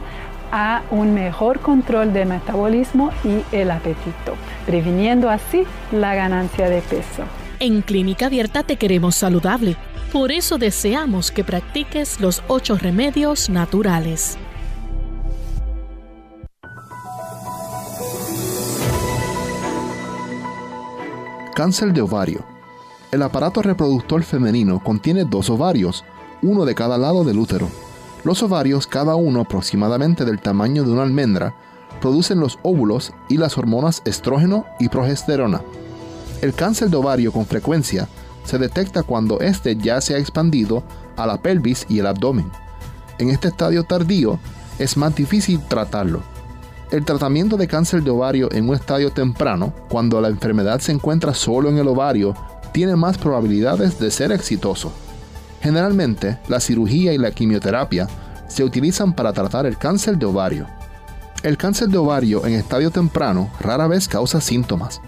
[0.51, 7.23] a un mejor control de metabolismo y el apetito, previniendo así la ganancia de peso.
[7.59, 9.75] En Clínica Abierta te queremos saludable.
[10.15, 14.37] Por eso deseamos que practiques los ocho remedios naturales.
[21.53, 22.45] Cáncer de ovario.
[23.11, 26.05] El aparato reproductor femenino contiene dos ovarios,
[26.41, 27.67] uno de cada lado del útero.
[28.23, 31.53] Los ovarios, cada uno aproximadamente del tamaño de una almendra,
[31.99, 35.61] producen los óvulos y las hormonas estrógeno y progesterona.
[36.41, 38.07] El cáncer de ovario con frecuencia
[38.45, 40.83] se detecta cuando éste ya se ha expandido
[41.17, 42.49] a la pelvis y el abdomen.
[43.17, 44.39] En este estadio tardío
[44.79, 46.21] es más difícil tratarlo.
[46.91, 51.33] El tratamiento de cáncer de ovario en un estadio temprano, cuando la enfermedad se encuentra
[51.33, 52.35] solo en el ovario,
[52.71, 54.91] tiene más probabilidades de ser exitoso.
[55.61, 58.07] Generalmente, la cirugía y la quimioterapia
[58.47, 60.67] se utilizan para tratar el cáncer de ovario.
[61.41, 65.01] El cáncer de ovario en estadio temprano rara vez causa síntomas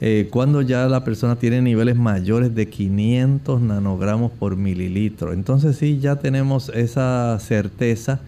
[0.06, 5.32] eh, cuando ya la persona tiene niveles mayores de 500 nanogramos por mililitro.
[5.32, 8.20] Entonces sí, ya tenemos esa certeza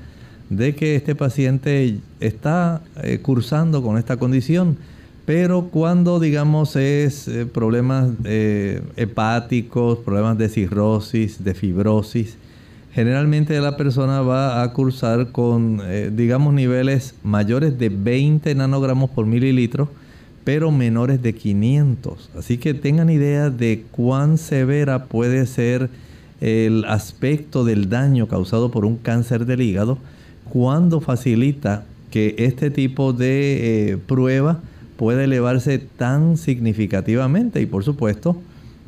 [0.49, 4.77] de que este paciente está eh, cursando con esta condición.
[5.25, 12.37] Pero cuando digamos es eh, problemas hepáticos, problemas de cirrosis, de fibrosis,
[12.93, 15.81] generalmente la persona va a cursar con,
[16.15, 19.89] digamos, niveles mayores de 20 nanogramos por mililitro,
[20.45, 22.29] pero menores de 500.
[22.37, 25.89] Así que tengan idea de cuán severa puede ser
[26.39, 29.97] el aspecto del daño causado por un cáncer del hígado
[30.49, 34.61] cuando facilita que este tipo de eh, prueba
[34.97, 37.59] pueda elevarse tan significativamente.
[37.59, 38.37] Y por supuesto,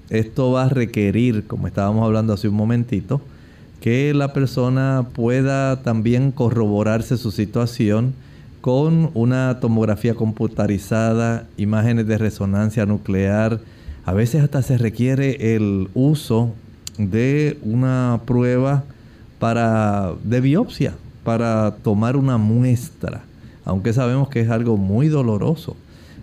[0.10, 3.20] esto va a requerir, como estábamos hablando hace un momentito,
[3.82, 8.14] que la persona pueda también corroborarse su situación
[8.68, 13.62] con una tomografía computarizada, imágenes de resonancia nuclear.
[14.04, 16.54] A veces hasta se requiere el uso
[16.98, 18.84] de una prueba
[19.40, 23.24] para, de biopsia para tomar una muestra,
[23.64, 25.78] aunque sabemos que es algo muy doloroso.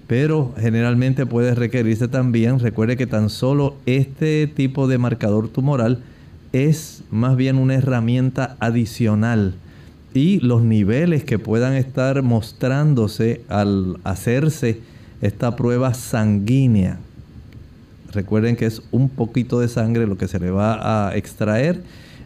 [0.07, 6.03] Pero generalmente puede requerirse también, recuerde que tan solo este tipo de marcador tumoral
[6.53, 9.55] es más bien una herramienta adicional
[10.15, 14.81] y los niveles que puedan estar mostrándose al hacerse
[15.21, 16.99] esta prueba sanguínea.
[18.13, 21.83] Recuerden que es un poquito de sangre lo que se le va a extraer.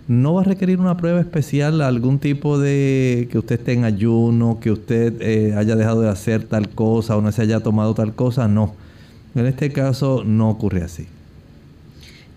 [0.07, 4.59] No va a requerir una prueba especial, algún tipo de que usted esté en ayuno,
[4.61, 8.15] que usted eh, haya dejado de hacer tal cosa o no se haya tomado tal
[8.15, 8.49] cosa.
[8.49, 8.75] No.
[9.35, 11.07] En este caso no ocurre así.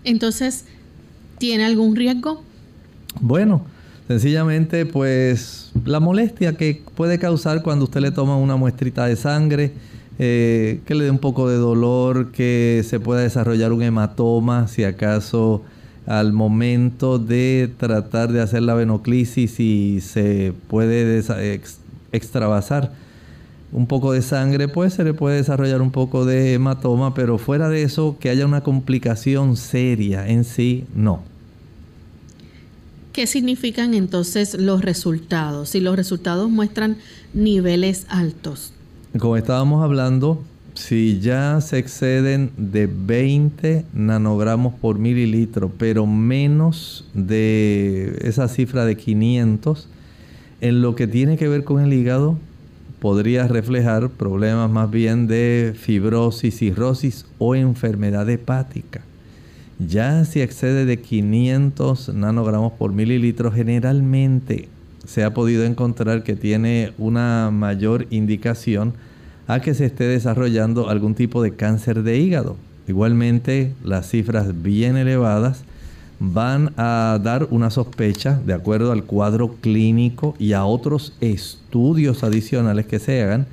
[0.03, 0.65] Entonces,
[1.41, 2.43] ¿Tiene algún riesgo?
[3.19, 3.63] Bueno,
[4.11, 9.71] sencillamente pues la molestia que puede causar cuando usted le toma una muestrita de sangre,
[10.19, 14.83] eh, que le dé un poco de dolor, que se pueda desarrollar un hematoma, si
[14.83, 15.63] acaso
[16.05, 21.23] al momento de tratar de hacer la venoclisis y se puede
[22.11, 22.91] extravasar
[23.71, 27.69] un poco de sangre, pues se le puede desarrollar un poco de hematoma, pero fuera
[27.69, 31.30] de eso, que haya una complicación seria en sí, no.
[33.13, 35.69] ¿Qué significan entonces los resultados?
[35.69, 36.95] Si los resultados muestran
[37.33, 38.71] niveles altos.
[39.19, 40.41] Como estábamos hablando,
[40.75, 48.95] si ya se exceden de 20 nanogramos por mililitro, pero menos de esa cifra de
[48.95, 49.89] 500,
[50.61, 52.37] en lo que tiene que ver con el hígado,
[53.01, 59.01] podría reflejar problemas más bien de fibrosis, cirrosis o enfermedad hepática.
[59.87, 64.67] Ya si excede de 500 nanogramos por mililitro, generalmente
[65.07, 68.93] se ha podido encontrar que tiene una mayor indicación
[69.47, 72.57] a que se esté desarrollando algún tipo de cáncer de hígado.
[72.87, 75.63] Igualmente, las cifras bien elevadas
[76.19, 82.85] van a dar una sospecha de acuerdo al cuadro clínico y a otros estudios adicionales
[82.85, 83.47] que se hagan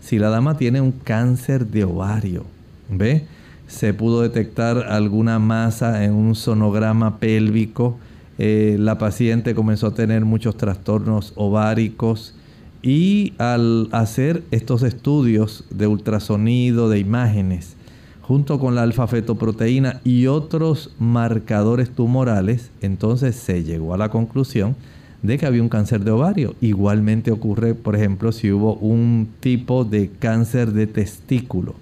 [0.00, 2.44] si la dama tiene un cáncer de ovario.
[2.88, 3.26] ¿Ve?
[3.66, 7.96] Se pudo detectar alguna masa en un sonograma pélvico.
[8.38, 12.34] Eh, la paciente comenzó a tener muchos trastornos ováricos
[12.82, 17.76] y al hacer estos estudios de ultrasonido, de imágenes,
[18.20, 24.76] junto con la alfa-fetoproteína y otros marcadores tumorales, entonces se llegó a la conclusión
[25.22, 26.54] de que había un cáncer de ovario.
[26.60, 31.74] Igualmente ocurre, por ejemplo, si hubo un tipo de cáncer de testículo.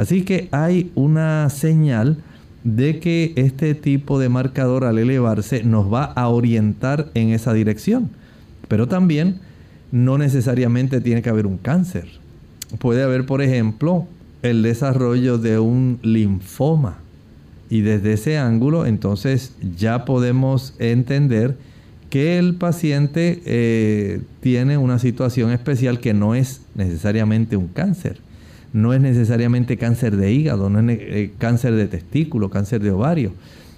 [0.00, 2.16] Así que hay una señal
[2.64, 8.08] de que este tipo de marcador al elevarse nos va a orientar en esa dirección.
[8.66, 9.40] Pero también
[9.92, 12.06] no necesariamente tiene que haber un cáncer.
[12.78, 14.06] Puede haber, por ejemplo,
[14.40, 16.96] el desarrollo de un linfoma.
[17.68, 21.58] Y desde ese ángulo, entonces ya podemos entender
[22.08, 28.29] que el paciente eh, tiene una situación especial que no es necesariamente un cáncer.
[28.72, 33.32] No es necesariamente cáncer de hígado, no es eh, cáncer de testículo, cáncer de ovario.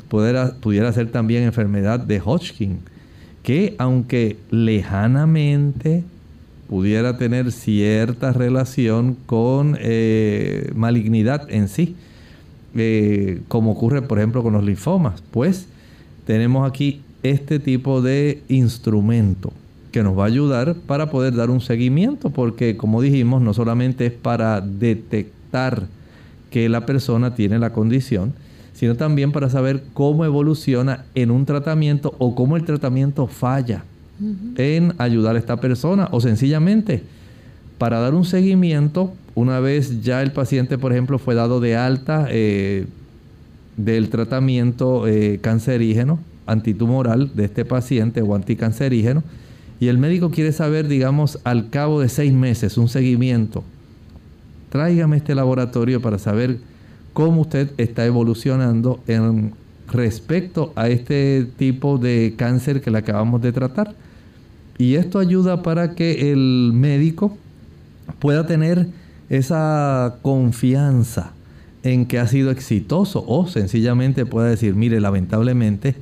[0.09, 2.81] pudiera ser también enfermedad de Hodgkin,
[3.43, 6.05] que aunque lejanamente
[6.69, 11.97] pudiera tener cierta relación con eh, malignidad en sí,
[12.75, 15.23] eh, como ocurre por ejemplo con los linfomas.
[15.31, 15.67] Pues
[16.27, 19.53] tenemos aquí este tipo de instrumento
[19.93, 24.07] que nos va a ayudar para poder dar un seguimiento, porque como dijimos, no solamente
[24.07, 25.87] es para detectar
[26.51, 28.33] que la persona tiene la condición,
[28.73, 33.85] sino también para saber cómo evoluciona en un tratamiento o cómo el tratamiento falla
[34.57, 37.03] en ayudar a esta persona o sencillamente
[37.79, 42.27] para dar un seguimiento una vez ya el paciente, por ejemplo, fue dado de alta
[42.31, 42.87] eh,
[43.77, 49.23] del tratamiento eh, cancerígeno, antitumoral de este paciente o anticancerígeno,
[49.83, 53.65] y el médico quiere saber, digamos, al cabo de seis meses, un seguimiento.
[54.69, 56.59] Tráigame este laboratorio para saber
[57.13, 59.55] cómo usted está evolucionando en
[59.89, 63.97] respecto a este tipo de cáncer que le acabamos de tratar.
[64.79, 67.37] Y esto ayuda para que el médico
[68.21, 68.87] pueda tener
[69.31, 71.33] esa confianza
[71.83, 75.97] en que ha sido exitoso o sencillamente pueda decir, mire, lamentablemente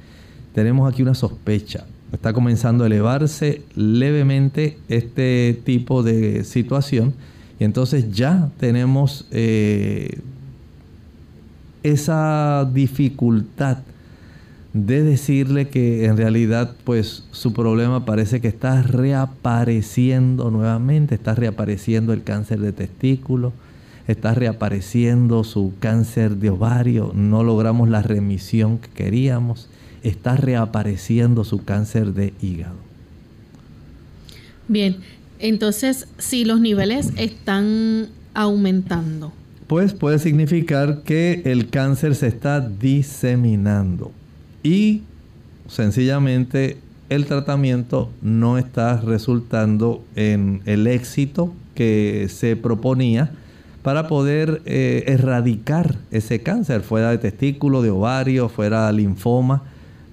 [0.54, 1.86] tenemos aquí una sospecha.
[2.12, 7.14] Está comenzando a elevarse levemente este tipo de situación.
[7.58, 10.18] Y entonces ya tenemos eh,
[11.82, 13.78] esa dificultad
[14.72, 22.12] de decirle que en realidad pues su problema parece que está reapareciendo nuevamente, está reapareciendo
[22.12, 23.52] el cáncer de testículo,
[24.06, 29.68] está reapareciendo su cáncer de ovario, no logramos la remisión que queríamos,
[30.02, 32.76] está reapareciendo su cáncer de hígado.
[34.68, 34.96] Bien,
[35.38, 39.32] entonces si los niveles están aumentando.
[39.66, 44.12] Pues puede significar que el cáncer se está diseminando
[44.62, 45.02] y
[45.68, 46.78] sencillamente
[47.08, 53.32] el tratamiento no está resultando en el éxito que se proponía
[53.82, 59.62] para poder eh, erradicar ese cáncer, fuera de testículo, de ovario, fuera linfoma,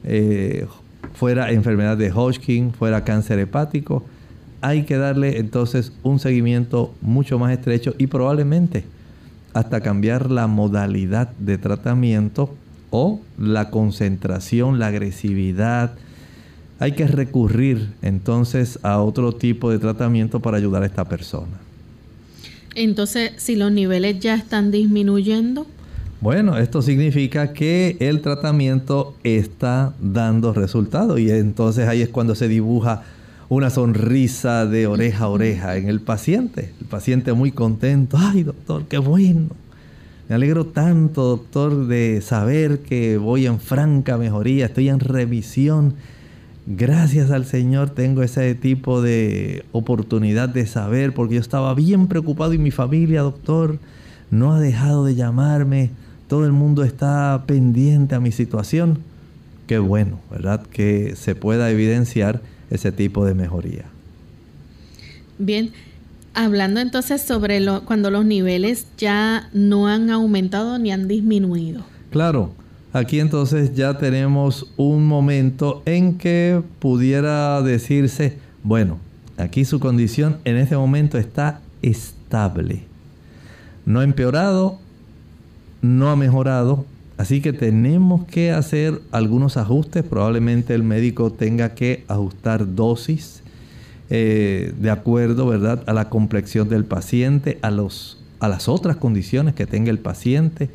[0.07, 0.65] eh,
[1.13, 4.05] fuera enfermedad de Hodgkin, fuera cáncer hepático.
[4.61, 8.85] Hay que darle entonces un seguimiento mucho más estrecho y probablemente
[9.53, 12.53] hasta cambiar la modalidad de tratamiento
[12.89, 15.95] o la concentración, la agresividad.
[16.79, 21.57] Hay que recurrir entonces a otro tipo de tratamiento para ayudar a esta persona.
[22.75, 25.65] Entonces, si los niveles ya están disminuyendo.
[26.19, 32.47] Bueno, esto significa que el tratamiento está dando resultado y entonces ahí es cuando se
[32.47, 33.03] dibuja
[33.49, 36.73] una sonrisa de oreja a oreja en el paciente.
[36.81, 38.17] El paciente muy contento.
[38.19, 39.49] Ay, doctor, qué bueno
[40.27, 45.93] me alegro tanto, doctor, de saber que voy en franca mejoría, estoy en revisión.
[46.65, 52.53] Gracias al Señor tengo ese tipo de oportunidad de saber, porque yo estaba bien preocupado
[52.53, 53.79] y mi familia, doctor,
[54.29, 55.91] no ha dejado de llamarme.
[56.27, 58.99] Todo el mundo está pendiente a mi situación.
[59.65, 60.65] Qué bueno, ¿verdad?
[60.65, 63.85] Que se pueda evidenciar ese tipo de mejoría.
[65.39, 65.71] Bien,
[66.39, 71.83] Hablando entonces sobre lo, cuando los niveles ya no han aumentado ni han disminuido.
[72.11, 72.51] Claro,
[72.93, 78.99] aquí entonces ya tenemos un momento en que pudiera decirse, bueno,
[79.37, 82.83] aquí su condición en este momento está estable.
[83.87, 84.77] No ha empeorado,
[85.87, 86.85] no ha mejorado,
[87.17, 90.03] así que tenemos que hacer algunos ajustes.
[90.03, 93.41] Probablemente el médico tenga que ajustar dosis
[94.09, 99.53] eh, de acuerdo, ¿verdad?, a la complexión del paciente, a, los, a las otras condiciones
[99.53, 100.69] que tenga el paciente,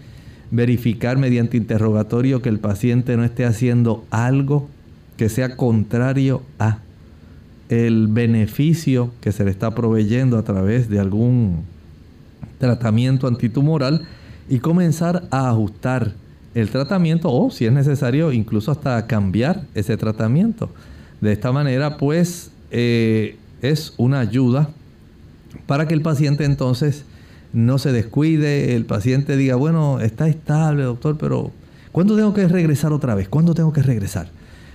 [0.50, 4.68] verificar mediante interrogatorio que el paciente no esté haciendo algo
[5.16, 6.78] que sea contrario a
[7.70, 11.62] el beneficio que se le está proveyendo a través de algún
[12.58, 14.06] tratamiento antitumoral
[14.52, 16.12] y comenzar a ajustar
[16.54, 20.68] el tratamiento o si es necesario incluso hasta cambiar ese tratamiento.
[21.22, 24.68] De esta manera pues eh, es una ayuda
[25.66, 27.06] para que el paciente entonces
[27.54, 31.50] no se descuide, el paciente diga, bueno, está estable, doctor, pero
[31.90, 33.30] ¿cuándo tengo que regresar otra vez?
[33.30, 34.28] ¿Cuándo tengo que regresar?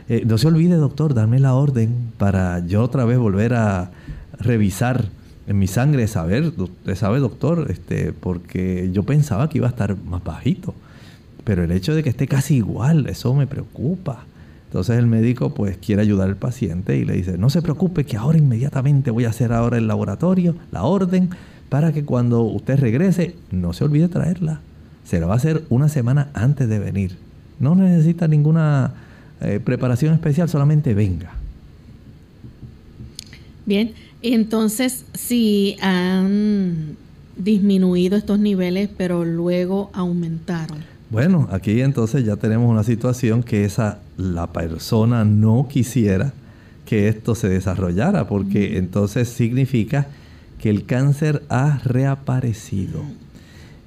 [0.09, 3.91] Eh, no se olvide, doctor, darme la orden para yo otra vez volver a
[4.39, 5.05] revisar
[5.48, 6.52] en mi sangre, saber,
[6.95, 10.76] sabe, doctor, este, porque yo pensaba que iba a estar más bajito.
[11.45, 14.26] pero el hecho de que esté casi igual, eso me preocupa.
[14.66, 18.18] Entonces el médico pues quiere ayudar al paciente y le dice, no se preocupe que
[18.18, 21.30] ahora inmediatamente voy a hacer ahora el laboratorio, la orden,
[21.70, 24.60] para que cuando usted regrese no se olvide traerla.
[25.06, 27.16] Se la va a hacer una semana antes de venir.
[27.62, 28.91] No necesita ninguna
[29.39, 31.32] eh, preparación especial, solamente venga.
[33.66, 33.93] Bien,
[34.34, 36.97] entonces si han
[37.38, 40.80] disminuido estos niveles, pero luego aumentaron.
[41.09, 46.34] Bueno, aquí entonces ya tenemos una situación que esa la persona no quisiera
[46.86, 50.07] que esto se desarrollara, porque entonces significa
[50.59, 53.01] que el cáncer ha reaparecido.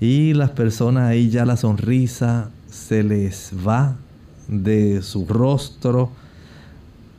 [0.01, 3.97] Y las personas ahí ya la sonrisa se les va
[4.49, 6.11] de su rostro,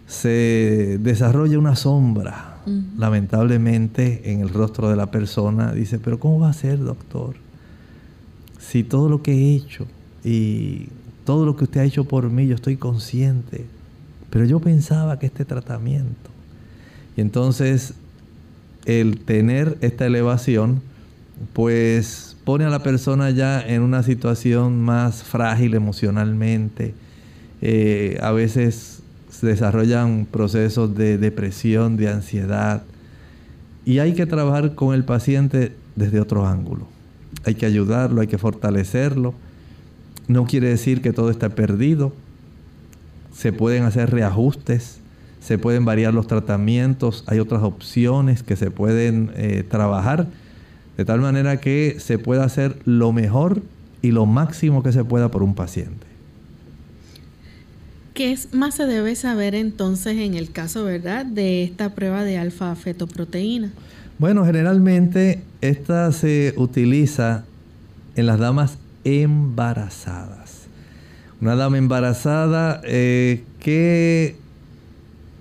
[0.08, 2.51] se desarrolla una sombra,
[2.98, 5.74] lamentablemente, en el rostro de la persona.
[5.74, 7.36] Dice, pero ¿cómo va a ser, doctor?
[8.60, 9.88] Si todo lo que he hecho
[10.24, 10.88] y
[11.26, 13.66] todo lo que usted ha hecho por mí, yo estoy consciente,
[14.30, 16.30] pero yo pensaba que este tratamiento.
[17.18, 17.94] Y entonces
[18.86, 20.82] el tener esta elevación,
[21.54, 26.94] pues pone a la persona ya en una situación más frágil emocionalmente.
[27.62, 29.01] Eh, a veces
[29.48, 32.84] desarrollan procesos de depresión, de ansiedad.
[33.86, 36.88] Y hay que trabajar con el paciente desde otro ángulo.
[37.46, 39.34] Hay que ayudarlo, hay que fortalecerlo.
[40.28, 42.14] No quiere decir que todo está perdido.
[43.34, 45.00] Se pueden hacer reajustes,
[45.40, 50.28] se pueden variar los tratamientos, hay otras opciones que se pueden eh, trabajar
[50.98, 53.64] de tal manera que se pueda hacer lo mejor
[54.02, 56.11] y lo máximo que se pueda por un paciente.
[58.14, 63.72] ¿Qué más se debe saber entonces en el caso, verdad, de esta prueba de alfa-fetoproteína?
[64.20, 67.46] Bueno, generalmente esta se utiliza
[68.16, 70.68] en las damas embarazadas.
[71.40, 74.36] Una dama embarazada eh, que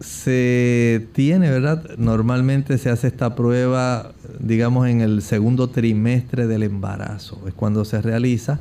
[0.01, 1.85] se tiene, ¿verdad?
[1.99, 7.43] Normalmente se hace esta prueba, digamos, en el segundo trimestre del embarazo.
[7.47, 8.61] Es cuando se realiza.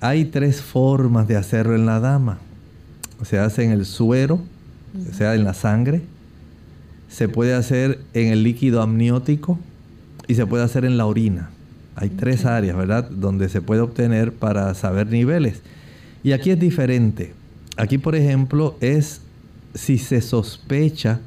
[0.00, 2.40] Hay tres formas de hacerlo en la dama.
[3.24, 4.40] Se hace en el suero,
[5.10, 6.02] o sea, en la sangre.
[7.08, 9.58] Se puede hacer en el líquido amniótico
[10.26, 11.50] y se puede hacer en la orina.
[11.96, 15.60] Hay tres áreas, ¿verdad?, donde se puede obtener para saber niveles.
[16.22, 17.34] Y aquí es diferente.
[17.76, 19.20] Aquí, por ejemplo, es
[19.74, 21.20] si se sospecha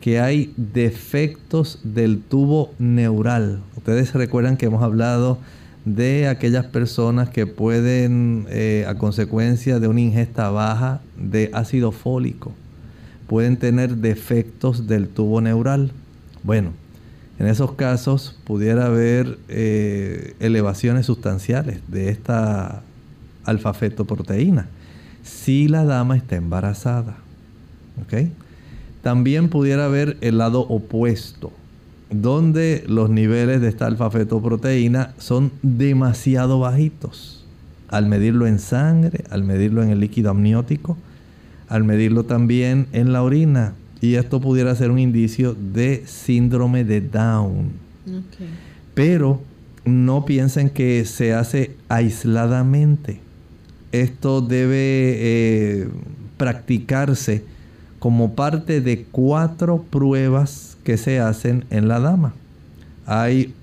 [0.00, 3.60] que hay defectos del tubo neural.
[3.76, 5.38] Ustedes recuerdan que hemos hablado
[5.84, 12.52] de aquellas personas que pueden, eh, a consecuencia de una ingesta baja de ácido fólico,
[13.26, 15.92] pueden tener defectos del tubo neural.
[16.42, 16.72] Bueno,
[17.38, 22.82] en esos casos pudiera haber eh, elevaciones sustanciales de esta
[23.44, 24.68] alfa-fetoproteína
[25.22, 27.16] si la dama está embarazada.
[29.02, 31.52] También pudiera haber el lado opuesto,
[32.22, 37.44] donde los niveles de esta alfa-fetoproteína son demasiado bajitos.
[37.88, 40.96] Al medirlo en sangre, al medirlo en el líquido amniótico,
[41.68, 43.74] al medirlo también en la orina.
[44.00, 47.70] Y esto pudiera ser un indicio de síndrome de Down.
[48.94, 49.40] Pero
[49.84, 53.20] no piensen que se hace aisladamente.
[53.92, 55.88] Esto debe eh,
[56.36, 57.44] practicarse
[58.04, 62.34] como parte de cuatro pruebas que se hacen en la dama.
[63.06, 63.54] Hay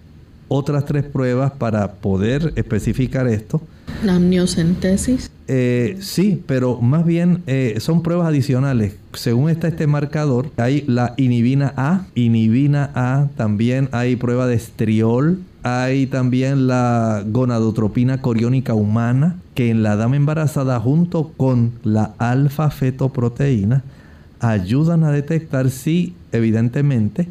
[0.48, 3.62] otras tres pruebas para poder especificar esto.
[4.04, 5.30] ¿La amniocentesis?
[5.48, 8.96] Eh, sí, pero más bien eh, son pruebas adicionales.
[9.14, 15.38] Según está este marcador, hay la inhibina A, inhibina A, también hay prueba de estriol,
[15.62, 23.84] hay también la gonadotropina coriónica humana, que en la dama embarazada junto con la alfa-fetoproteína
[24.42, 27.28] ayudan a detectar si evidentemente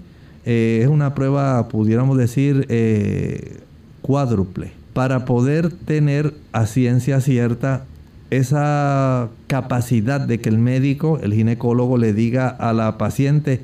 [0.46, 3.58] eh, es una prueba, pudiéramos decir, eh,
[4.00, 7.84] cuádruple, para poder tener a ciencia cierta
[8.30, 13.60] esa capacidad de que el médico, el ginecólogo, le diga a la paciente,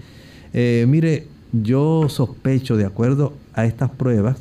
[0.52, 4.36] eh, mire, yo sospecho de acuerdo a estas pruebas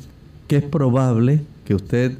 [0.48, 2.18] que es probable que usted,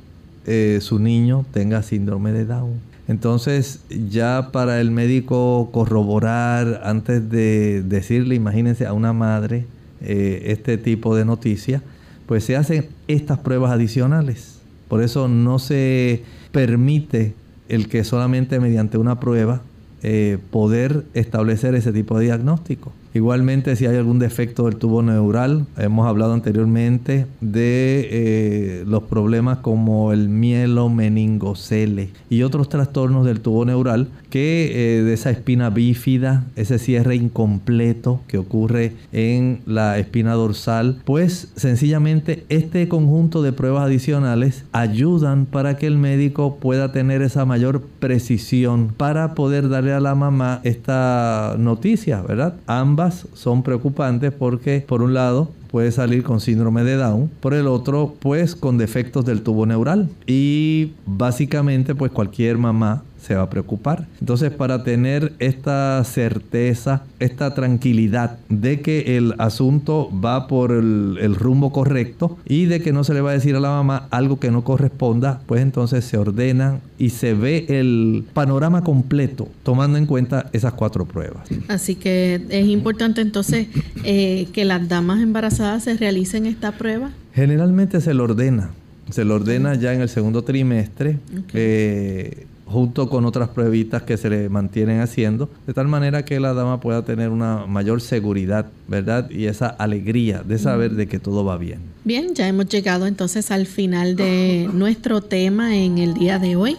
[0.81, 2.86] su niño, tenga síndrome de Down.
[3.09, 3.81] Entonces,
[4.11, 9.67] ya para el médico corroborar, antes de decirle, imagínense a una madre
[10.01, 11.83] eh, este tipo de noticia,
[12.27, 14.59] pues se hacen estas pruebas adicionales.
[14.89, 17.35] Por eso no se permite
[17.69, 19.63] el que solamente mediante una prueba
[20.03, 22.93] eh, poder establecer ese tipo de diagnóstico.
[23.17, 29.59] Igualmente, si hay algún defecto del tubo neural, hemos hablado anteriormente de eh, los problemas
[29.59, 36.45] como el mielomeningocele y otros trastornos del tubo neural que eh, de esa espina bífida,
[36.57, 43.87] ese cierre incompleto que ocurre en la espina dorsal, pues sencillamente este conjunto de pruebas
[43.87, 50.01] adicionales ayudan para que el médico pueda tener esa mayor precisión para poder darle a
[50.01, 52.57] la mamá esta noticia, ¿verdad?
[52.67, 57.67] Ambas son preocupantes porque por un lado puede salir con síndrome de Down, por el
[57.67, 60.09] otro pues con defectos del tubo neural.
[60.27, 64.07] Y básicamente pues cualquier mamá se va a preocupar.
[64.21, 71.73] Entonces, para tener esta certeza, esta tranquilidad de que el asunto va por el, rumbo
[71.73, 74.51] correcto y de que no se le va a decir a la mamá algo que
[74.51, 80.49] no corresponda, pues entonces se ordena y se ve el panorama completo tomando en cuenta
[80.53, 81.49] esas cuatro pruebas.
[81.69, 83.67] Así que es importante entonces
[84.05, 87.11] eh, que las damas embarazadas se realicen esta prueba.
[87.35, 88.71] Generalmente se le ordena,
[89.11, 91.19] se le ordena ya en el segundo trimestre.
[91.53, 96.53] Eh, junto con otras pruebitas que se le mantienen haciendo, de tal manera que la
[96.53, 99.31] dama pueda tener una mayor seguridad, ¿verdad?
[99.31, 101.81] Y esa alegría de saber de que todo va bien.
[102.05, 106.77] Bien, ya hemos llegado entonces al final de nuestro tema en el día de hoy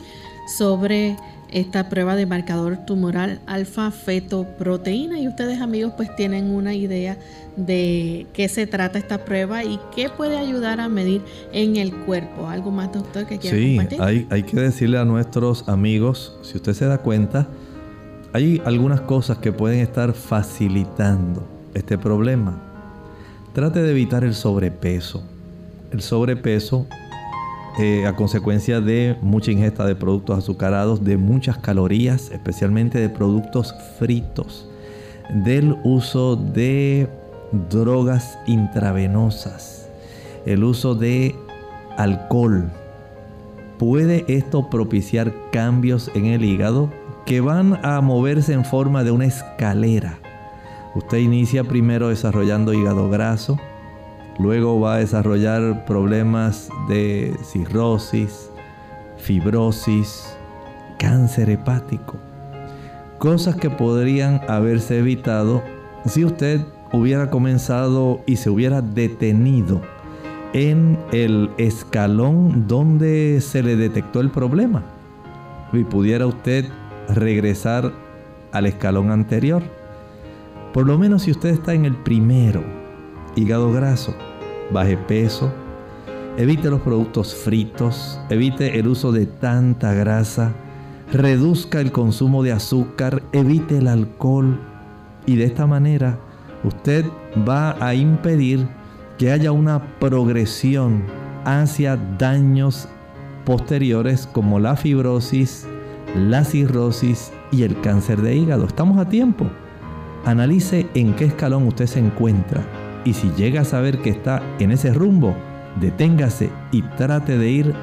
[0.58, 1.16] sobre
[1.52, 7.18] esta prueba de marcador tumoral alfa fetoproteína y ustedes amigos pues tienen una idea
[7.56, 11.22] de qué se trata esta prueba y qué puede ayudar a medir
[11.54, 12.48] en el cuerpo.
[12.48, 14.02] ¿Algo más, doctor, que quiera sí, compartir?
[14.02, 17.48] Hay, hay que decirle a nuestros amigos, si usted se da cuenta,
[18.34, 22.62] hay algunas cosas que pueden estar facilitando este problema.
[23.54, 25.24] Trate de evitar el sobrepeso.
[25.92, 26.86] El sobrepeso
[27.80, 33.76] eh, a consecuencia de mucha ingesta de productos azucarados, de muchas calorías, especialmente de productos
[34.00, 34.68] fritos,
[35.46, 37.08] del uso de
[37.70, 39.90] drogas intravenosas,
[40.46, 41.36] el uso de
[41.98, 42.72] alcohol.
[43.78, 46.90] ¿Puede esto propiciar cambios en el hígado
[47.28, 50.18] que van a moverse en forma de una escalera?
[50.96, 53.60] Usted inicia primero desarrollando hígado graso,
[54.40, 58.52] Luego va a desarrollar problemas de cirrosis,
[59.18, 60.38] fibrosis,
[61.00, 62.18] cáncer hepático.
[63.18, 65.64] Cosas que podrían haberse evitado
[66.06, 66.62] si usted
[66.94, 69.82] hubiera comenzado y se hubiera detenido
[70.54, 74.84] en el escalón donde se le detectó el problema.
[75.74, 76.66] Y pudiera usted
[77.10, 77.92] regresar
[78.52, 79.64] al escalón anterior.
[80.74, 82.64] Por lo menos si usted está en el primero,
[83.38, 84.16] hígado graso,
[84.72, 85.52] baje peso,
[86.38, 90.52] evite los productos fritos, evite el uso de tanta grasa,
[91.14, 94.60] reduzca el consumo de azúcar, evite el alcohol.
[95.28, 96.18] Y de esta manera
[96.64, 97.06] usted
[97.48, 98.68] va a impedir
[99.20, 101.04] que haya una progresión
[101.46, 102.90] hacia daños
[103.46, 105.68] posteriores como la fibrosis,
[106.16, 108.66] la cirrosis y el cáncer de hígado.
[108.66, 109.46] Estamos a tiempo.
[110.26, 112.66] Analice en qué escalón usted se encuentra
[113.08, 115.34] y si llega a saber que está en ese rumbo,
[115.80, 117.74] deténgase y trate de ir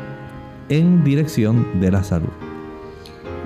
[0.68, 2.28] en dirección de la salud.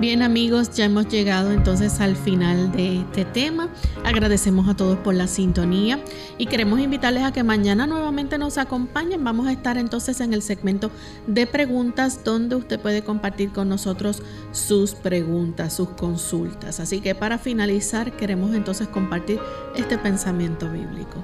[0.01, 3.69] Bien amigos, ya hemos llegado entonces al final de este tema.
[4.03, 6.03] Agradecemos a todos por la sintonía
[6.37, 9.23] y queremos invitarles a que mañana nuevamente nos acompañen.
[9.23, 10.91] Vamos a estar entonces en el segmento
[11.27, 14.21] de preguntas donde usted puede compartir con nosotros
[14.51, 16.81] sus preguntas, sus consultas.
[16.81, 19.39] Así que para finalizar queremos entonces compartir
[19.77, 21.23] este pensamiento bíblico.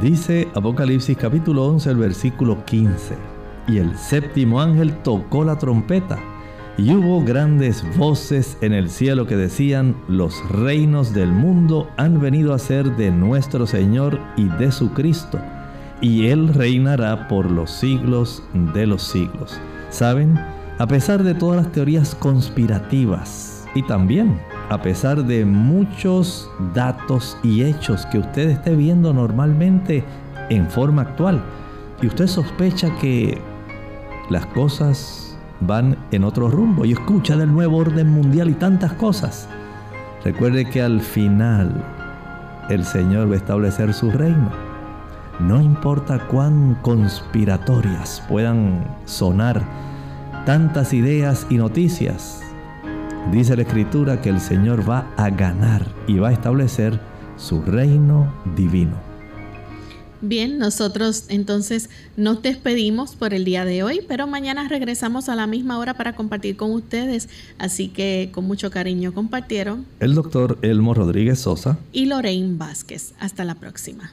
[0.00, 3.14] Dice Apocalipsis capítulo 11, el versículo 15.
[3.68, 6.18] Y el séptimo ángel tocó la trompeta,
[6.76, 12.52] y hubo grandes voces en el cielo que decían, los reinos del mundo han venido
[12.52, 15.38] a ser de nuestro Señor y de su Cristo,
[16.00, 18.42] y Él reinará por los siglos
[18.74, 19.60] de los siglos.
[19.90, 20.34] ¿Saben?
[20.78, 24.40] A pesar de todas las teorías conspirativas, y también
[24.70, 30.04] a pesar de muchos datos y hechos que usted esté viendo normalmente
[30.48, 31.42] en forma actual
[32.00, 33.40] y usted sospecha que
[34.30, 39.48] las cosas van en otro rumbo y escucha del nuevo orden mundial y tantas cosas.
[40.24, 41.84] Recuerde que al final
[42.70, 44.50] el Señor va a establecer su reino.
[45.40, 49.62] No importa cuán conspiratorias puedan sonar
[50.46, 52.40] tantas ideas y noticias,
[53.32, 57.00] Dice la escritura que el Señor va a ganar y va a establecer
[57.36, 59.14] su reino divino.
[60.20, 65.46] Bien, nosotros entonces nos despedimos por el día de hoy, pero mañana regresamos a la
[65.46, 67.28] misma hora para compartir con ustedes.
[67.58, 73.14] Así que con mucho cariño compartieron el doctor Elmo Rodríguez Sosa y Lorraine Vázquez.
[73.18, 74.12] Hasta la próxima.